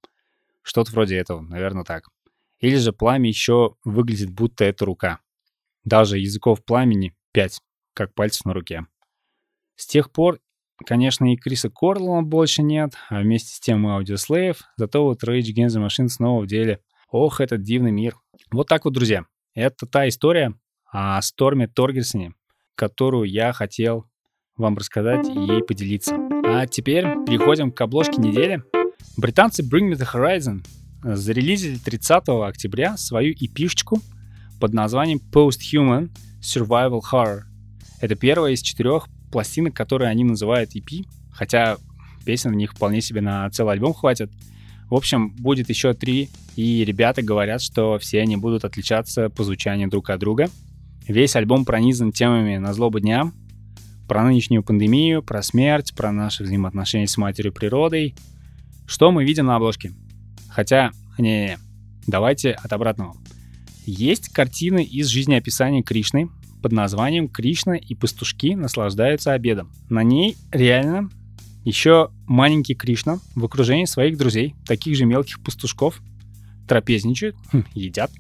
Что-то 0.64 0.92
вроде 0.92 1.18
этого, 1.18 1.42
наверное, 1.42 1.84
так. 1.84 2.06
Или 2.60 2.76
же 2.76 2.92
пламя 2.92 3.30
еще 3.30 3.76
выглядит, 3.84 4.30
будто 4.30 4.66
это 4.66 4.86
рука. 4.86 5.20
Даже 5.84 6.20
языков 6.20 6.64
пламени 6.64 7.16
пять, 7.32 7.62
как 7.94 8.14
пальцев 8.14 8.46
на 8.46 8.54
руке. 8.54 8.86
С 9.76 9.88
тех 9.88 10.12
пор, 10.12 10.40
конечно, 10.86 11.32
и 11.32 11.38
Криса 11.38 11.70
Корлова 11.70 12.22
больше 12.22 12.62
нет, 12.62 12.94
а 13.10 13.22
вместе 13.22 13.56
с 13.56 13.60
тем 13.60 13.88
и 13.88 13.92
Audioslave, 13.92 14.58
зато 14.76 15.04
вот 15.04 15.24
Rage 15.24 15.54
Against 15.54 15.78
the 15.78 15.86
Machine 15.86 16.10
снова 16.10 16.42
в 16.42 16.48
деле. 16.48 16.82
Ох, 17.10 17.40
этот 17.40 17.64
дивный 17.64 17.92
мир. 17.92 18.16
Вот 18.52 18.68
так 18.68 18.86
вот, 18.86 18.94
друзья. 18.94 19.26
Это 19.54 19.86
та 19.86 20.08
история 20.08 20.54
о 20.92 21.22
Сторме 21.22 21.68
Торгерсоне, 21.68 22.34
которую 22.76 23.30
я 23.30 23.54
хотел 23.54 24.06
вам 24.58 24.78
рассказать 24.78 25.28
и 25.28 25.40
ей 25.40 25.64
поделиться. 25.64 26.16
А 26.46 26.68
теперь 26.68 27.06
переходим 27.26 27.72
к 27.72 27.80
обложке 27.82 28.22
недели. 28.22 28.64
Британцы 29.18 29.64
Bring 29.64 29.92
Me 29.92 29.94
The 29.94 30.08
Horizon 30.14 30.62
зарелизили 31.04 31.78
30 31.78 32.24
октября 32.28 32.98
свою 32.98 33.34
эпишечку 33.34 34.02
под 34.60 34.74
названием 34.74 35.22
Post-Human 35.32 36.10
Survival 36.42 37.02
Horror. 37.12 37.42
Это 38.02 38.16
первая 38.16 38.54
из 38.54 38.62
четырех 38.62 39.08
пластинок, 39.32 39.74
которые 39.74 40.10
они 40.10 40.24
называют 40.24 40.76
EP, 40.76 41.06
хотя 41.32 41.78
песен 42.26 42.52
в 42.52 42.56
них 42.56 42.74
вполне 42.74 43.02
себе 43.02 43.22
на 43.22 43.50
целый 43.50 43.74
альбом 43.74 43.94
хватит. 43.94 44.32
В 44.90 44.96
общем, 44.96 45.30
будет 45.30 45.70
еще 45.70 45.94
три, 45.94 46.30
и 46.56 46.84
ребята 46.84 47.22
говорят, 47.22 47.62
что 47.62 47.98
все 48.00 48.22
они 48.22 48.38
будут 48.38 48.66
отличаться 48.66 49.30
по 49.30 49.44
звучанию 49.44 49.90
друг 49.90 50.10
от 50.10 50.20
друга. 50.20 50.50
Весь 51.08 51.36
альбом 51.36 51.64
пронизан 51.66 52.12
темами 52.12 52.58
на 52.58 52.74
злобу 52.74 53.00
дня, 53.00 53.32
про 54.08 54.24
нынешнюю 54.24 54.64
пандемию, 54.64 55.22
про 55.22 55.44
смерть, 55.44 55.94
про 55.96 56.12
наши 56.12 56.44
взаимоотношения 56.44 57.08
с 57.08 57.18
матерью 57.18 57.54
природой. 57.54 58.16
Что 58.88 59.12
мы 59.12 59.24
видим 59.24 59.46
на 59.46 59.56
обложке? 59.56 59.94
Хотя, 60.50 60.92
не, 61.18 61.58
давайте 62.08 62.52
от 62.52 62.72
обратного. 62.74 63.16
Есть 63.86 64.30
картины 64.30 64.84
из 64.84 65.08
жизнеописания 65.08 65.84
Кришны 65.84 66.30
под 66.62 66.74
названием 66.74 67.30
«Кришна 67.30 67.76
и 67.76 67.96
пастушки 67.96 68.54
наслаждаются 68.54 69.34
обедом». 69.34 69.72
На 69.90 70.04
ней 70.04 70.36
реально 70.52 71.10
еще 71.64 72.12
маленький 72.26 72.76
Кришна 72.76 73.20
в 73.36 73.46
окружении 73.46 73.86
своих 73.86 74.18
друзей, 74.18 74.56
таких 74.66 74.96
же 74.96 75.06
мелких 75.06 75.42
пастушков, 75.42 76.02
трапезничают, 76.68 77.36
хм, 77.52 77.64
едят. 77.74 78.12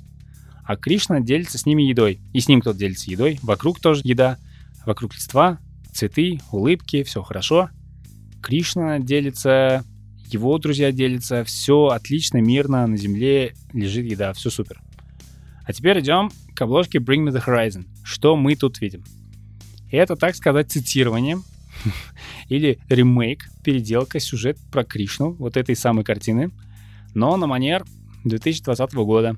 А 0.63 0.75
Кришна 0.75 1.19
делится 1.19 1.57
с 1.57 1.65
ними 1.65 1.83
едой. 1.83 2.19
И 2.33 2.39
с 2.39 2.47
ним 2.47 2.61
кто-то 2.61 2.77
делится 2.77 3.09
едой. 3.09 3.39
Вокруг 3.41 3.79
тоже 3.79 4.01
еда. 4.03 4.37
Вокруг 4.85 5.15
листва, 5.15 5.59
цветы, 5.93 6.39
улыбки, 6.51 7.03
все 7.03 7.23
хорошо. 7.23 7.69
Кришна 8.41 8.99
делится 8.99 9.83
его 10.29 10.57
друзья 10.57 10.91
делятся, 10.91 11.43
все 11.43 11.87
отлично, 11.87 12.37
мирно, 12.37 12.85
на 12.87 12.97
земле 12.97 13.53
лежит 13.73 14.05
еда, 14.05 14.33
все 14.33 14.49
супер. 14.49 14.81
А 15.65 15.73
теперь 15.73 15.99
идем 15.99 16.31
к 16.55 16.61
обложке 16.61 16.99
Bring 16.99 17.27
Me 17.27 17.31
The 17.31 17.43
Horizon. 17.45 17.85
Что 18.03 18.35
мы 18.35 18.55
тут 18.55 18.81
видим? 18.81 19.03
Это, 19.91 20.15
так 20.15 20.35
сказать, 20.35 20.71
цитирование 20.71 21.39
или 22.47 22.79
ремейк, 22.89 23.49
переделка, 23.63 24.19
сюжет 24.19 24.57
про 24.71 24.83
Кришну, 24.83 25.33
вот 25.33 25.57
этой 25.57 25.75
самой 25.75 26.03
картины, 26.03 26.51
но 27.13 27.37
на 27.37 27.47
манер 27.47 27.85
2020 28.25 28.93
года. 28.93 29.35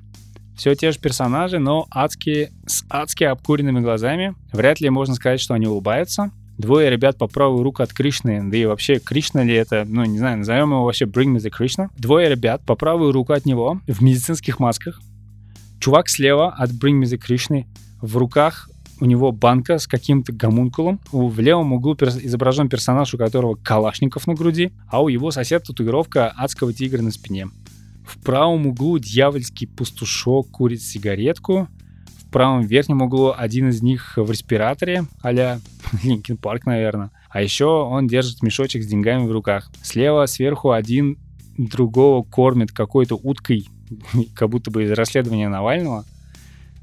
Все 0.56 0.74
те 0.74 0.92
же 0.92 0.98
персонажи, 0.98 1.58
но 1.58 1.86
адские, 1.90 2.52
с 2.66 2.84
адски 2.90 3.24
обкуренными 3.24 3.80
глазами. 3.80 4.34
Вряд 4.52 4.80
ли 4.80 4.90
можно 4.90 5.14
сказать, 5.14 5.40
что 5.40 5.54
они 5.54 5.66
улыбаются. 5.66 6.30
Двое 6.58 6.90
ребят 6.90 7.18
по 7.18 7.26
правую 7.26 7.62
руку 7.62 7.82
от 7.82 7.92
Кришны, 7.92 8.42
да 8.50 8.56
и 8.56 8.66
вообще 8.66 8.98
Кришна 8.98 9.42
ли 9.42 9.54
это, 9.54 9.84
ну 9.86 10.04
не 10.04 10.18
знаю, 10.18 10.38
назовем 10.38 10.70
его 10.70 10.84
вообще 10.84 11.06
Bring 11.06 11.34
Me 11.34 11.38
The 11.38 11.50
Krishna. 11.50 11.88
Двое 11.96 12.28
ребят 12.28 12.62
по 12.64 12.74
правую 12.74 13.12
руку 13.12 13.32
от 13.32 13.46
него 13.46 13.80
в 13.86 14.02
медицинских 14.02 14.60
масках. 14.60 15.00
Чувак 15.80 16.08
слева 16.08 16.50
от 16.52 16.70
Bring 16.70 17.00
Me 17.00 17.04
The 17.04 17.18
Krishna 17.18 17.64
в 18.00 18.16
руках 18.16 18.68
у 19.00 19.04
него 19.04 19.32
банка 19.32 19.78
с 19.78 19.88
каким-то 19.88 20.32
гомункулом. 20.32 21.00
В 21.10 21.40
левом 21.40 21.72
углу 21.72 21.96
перс- 21.96 22.20
изображен 22.22 22.68
персонаж, 22.68 23.12
у 23.14 23.18
которого 23.18 23.56
калашников 23.56 24.28
на 24.28 24.34
груди, 24.34 24.70
а 24.88 25.02
у 25.02 25.08
его 25.08 25.32
соседа 25.32 25.64
татуировка 25.64 26.28
адского 26.28 26.72
тигра 26.72 27.02
на 27.02 27.10
спине. 27.10 27.48
В 28.06 28.22
правом 28.22 28.68
углу 28.68 28.98
дьявольский 28.98 29.66
пастушок 29.66 30.50
курит 30.50 30.82
сигаретку, 30.82 31.66
правом 32.32 32.62
верхнем 32.62 33.02
углу 33.02 33.32
один 33.36 33.68
из 33.68 33.82
них 33.82 34.14
в 34.16 34.28
респираторе, 34.30 35.04
а-ля 35.20 35.60
Linkin 36.02 36.36
Park, 36.36 36.66
наверное. 36.66 37.10
А 37.30 37.40
еще 37.40 37.66
он 37.66 38.08
держит 38.08 38.42
мешочек 38.42 38.82
с 38.82 38.86
деньгами 38.86 39.26
в 39.26 39.32
руках. 39.32 39.70
Слева 39.82 40.26
сверху 40.26 40.72
один 40.72 41.18
другого 41.56 42.24
кормит 42.24 42.72
какой-то 42.72 43.14
уткой, 43.14 43.68
как 44.34 44.48
будто 44.48 44.70
бы 44.70 44.84
из 44.84 44.90
расследования 44.90 45.48
Навального. 45.48 46.04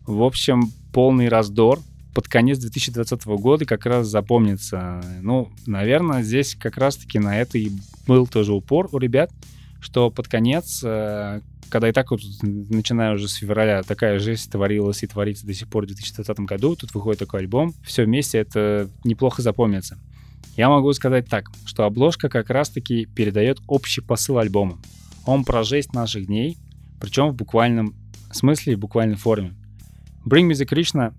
В 0.05 0.23
общем, 0.23 0.71
полный 0.93 1.27
раздор. 1.27 1.79
Под 2.15 2.27
конец 2.27 2.57
2020 2.59 3.25
года 3.25 3.65
как 3.65 3.85
раз 3.85 4.07
запомнится. 4.07 5.03
Ну, 5.21 5.49
наверное, 5.65 6.23
здесь 6.23 6.55
как 6.55 6.77
раз-таки 6.77 7.19
на 7.19 7.39
это 7.39 7.57
и 7.57 7.71
был 8.07 8.25
тоже 8.25 8.53
упор 8.53 8.89
у 8.91 8.97
ребят, 8.97 9.31
что 9.79 10.09
под 10.11 10.27
конец 10.27 10.81
э, 10.83 11.41
когда 11.69 11.87
и 11.89 11.91
так 11.91 12.11
вот, 12.11 12.19
начиная 12.41 13.13
уже 13.13 13.27
с 13.27 13.35
февраля, 13.35 13.83
такая 13.83 14.19
жесть 14.19 14.51
творилась 14.51 15.03
и 15.03 15.07
творится 15.07 15.45
до 15.45 15.53
сих 15.53 15.67
пор 15.67 15.83
в 15.83 15.87
2020 15.87 16.39
году, 16.41 16.75
тут 16.75 16.93
выходит 16.93 17.19
такой 17.19 17.41
альбом, 17.41 17.73
все 17.83 18.05
вместе 18.05 18.39
это 18.39 18.89
неплохо 19.03 19.41
запомнится. 19.41 19.99
Я 20.57 20.69
могу 20.69 20.91
сказать 20.93 21.29
так, 21.29 21.49
что 21.65 21.85
обложка 21.85 22.27
как 22.27 22.49
раз-таки 22.49 23.05
передает 23.05 23.59
общий 23.67 24.01
посыл 24.01 24.39
альбома. 24.39 24.79
Он 25.25 25.45
про 25.45 25.63
жесть 25.63 25.93
наших 25.93 26.25
дней, 26.25 26.57
причем 26.99 27.29
в 27.29 27.35
буквальном 27.35 27.93
смысле 28.31 28.73
и 28.73 28.75
буквальной 28.75 29.15
форме. 29.15 29.53
Bring 30.25 30.49
Me 30.49 30.51
The 30.51 30.67
Krishna 30.67 31.13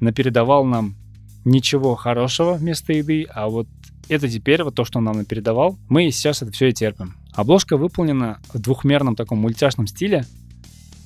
напередавал 0.00 0.64
нам 0.64 0.96
ничего 1.44 1.94
хорошего 1.94 2.54
вместо 2.54 2.92
еды, 2.92 3.26
а 3.30 3.48
вот 3.48 3.66
это 4.08 4.28
теперь, 4.28 4.62
вот 4.62 4.74
то, 4.74 4.84
что 4.84 4.98
он 4.98 5.04
нам 5.04 5.16
напередавал, 5.16 5.78
мы 5.88 6.10
сейчас 6.10 6.42
это 6.42 6.52
все 6.52 6.68
и 6.68 6.72
терпим. 6.72 7.14
Обложка 7.38 7.76
выполнена 7.76 8.40
в 8.52 8.58
двухмерном 8.58 9.14
таком 9.14 9.38
мультяшном 9.38 9.86
стиле. 9.86 10.24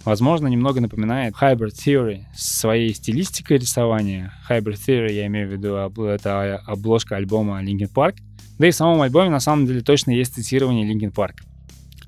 Возможно, 0.07 0.47
немного 0.47 0.81
напоминает 0.81 1.35
Hybrid 1.38 1.75
Theory 1.75 2.25
своей 2.35 2.95
стилистикой 2.95 3.59
рисования. 3.59 4.33
Hybrid 4.49 4.79
Theory, 4.79 5.12
я 5.12 5.27
имею 5.27 5.47
в 5.47 5.53
виду, 5.53 5.75
это 6.07 6.57
обложка 6.66 7.16
альбома 7.16 7.62
Linkin 7.62 7.92
Park. 7.92 8.16
Да 8.59 8.66
и 8.66 8.71
в 8.71 8.75
самом 8.75 9.03
альбоме 9.03 9.29
на 9.29 9.40
самом 9.40 9.66
деле 9.66 9.83
точно 9.83 10.12
есть 10.12 10.33
цитирование 10.33 10.90
Linkin 10.90 11.12
Park. 11.12 11.35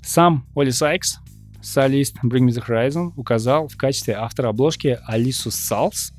Сам 0.03 0.47
Оли 0.57 0.71
Сайкс, 0.71 1.19
солист 1.61 2.17
Bring 2.25 2.47
Me 2.47 2.49
The 2.49 2.67
Horizon, 2.67 3.13
указал 3.17 3.69
в 3.69 3.77
качестве 3.77 4.15
автора 4.15 4.49
обложки 4.49 4.99
Алису 5.05 5.51
Салс. 5.51 6.15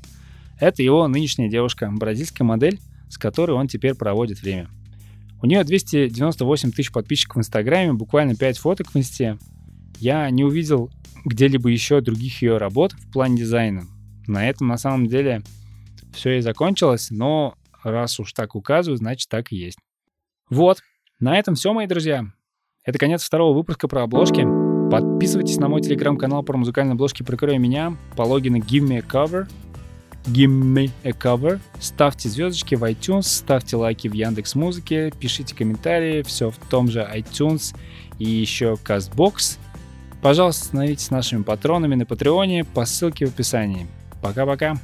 Это 0.60 0.80
его 0.80 1.08
нынешняя 1.08 1.50
девушка, 1.50 1.90
бразильская 1.90 2.44
модель, 2.44 2.78
с 3.08 3.18
которой 3.18 3.56
он 3.56 3.66
теперь 3.66 3.94
проводит 3.94 4.42
время. 4.42 4.70
У 5.42 5.46
нее 5.46 5.64
298 5.64 6.72
тысяч 6.72 6.92
подписчиков 6.92 7.36
в 7.36 7.40
Инстаграме, 7.40 7.92
буквально 7.92 8.34
5 8.34 8.58
фоток 8.58 8.92
в 8.92 8.96
Инсте. 8.96 9.38
я 9.98 10.28
не 10.30 10.44
увидел 10.44 10.90
где-либо 11.24 11.68
еще 11.68 12.00
других 12.00 12.42
ее 12.42 12.56
работ 12.56 12.92
в 12.92 13.12
плане 13.12 13.36
дизайна. 13.36 13.84
На 14.26 14.48
этом 14.48 14.68
на 14.68 14.76
самом 14.76 15.06
деле 15.06 15.42
все 16.12 16.38
и 16.38 16.40
закончилось, 16.40 17.08
но 17.10 17.54
раз 17.82 18.18
уж 18.18 18.32
так 18.32 18.54
указываю, 18.54 18.96
значит 18.96 19.28
так 19.28 19.52
и 19.52 19.56
есть. 19.56 19.78
Вот, 20.48 20.82
на 21.18 21.38
этом 21.38 21.54
все, 21.54 21.72
мои 21.72 21.86
друзья. 21.86 22.24
Это 22.84 22.98
конец 22.98 23.22
второго 23.24 23.56
выпуска 23.56 23.88
про 23.88 24.04
обложки. 24.04 24.46
Подписывайтесь 24.90 25.56
на 25.56 25.68
мой 25.68 25.82
телеграм-канал 25.82 26.44
про 26.44 26.56
музыкальные 26.56 26.92
обложки 26.92 27.24
«Прикрой 27.24 27.58
меня» 27.58 27.96
по 28.16 28.22
логину 28.22 28.58
Give 28.58 28.86
Me 28.86 28.98
a 28.98 29.00
Cover. 29.00 29.48
Give 30.26 30.50
Me 30.50 30.90
a 31.04 31.10
Cover. 31.10 31.60
Ставьте 31.80 32.28
звездочки 32.28 32.74
в 32.74 32.84
iTunes, 32.84 33.22
ставьте 33.22 33.76
лайки 33.76 34.08
в 34.08 34.12
Яндекс 34.12 34.54
Музыке, 34.54 35.12
пишите 35.18 35.54
комментарии, 35.54 36.22
все 36.22 36.50
в 36.50 36.56
том 36.56 36.90
же 36.90 37.00
iTunes 37.00 37.74
и 38.18 38.28
еще 38.28 38.76
CastBox. 38.84 39.58
Пожалуйста, 40.22 40.64
становитесь 40.66 41.10
нашими 41.10 41.42
патронами 41.42 41.94
на 41.94 42.06
Патреоне 42.06 42.64
по 42.64 42.84
ссылке 42.84 43.26
в 43.26 43.30
описании. 43.30 43.86
Пока-пока. 44.22 44.76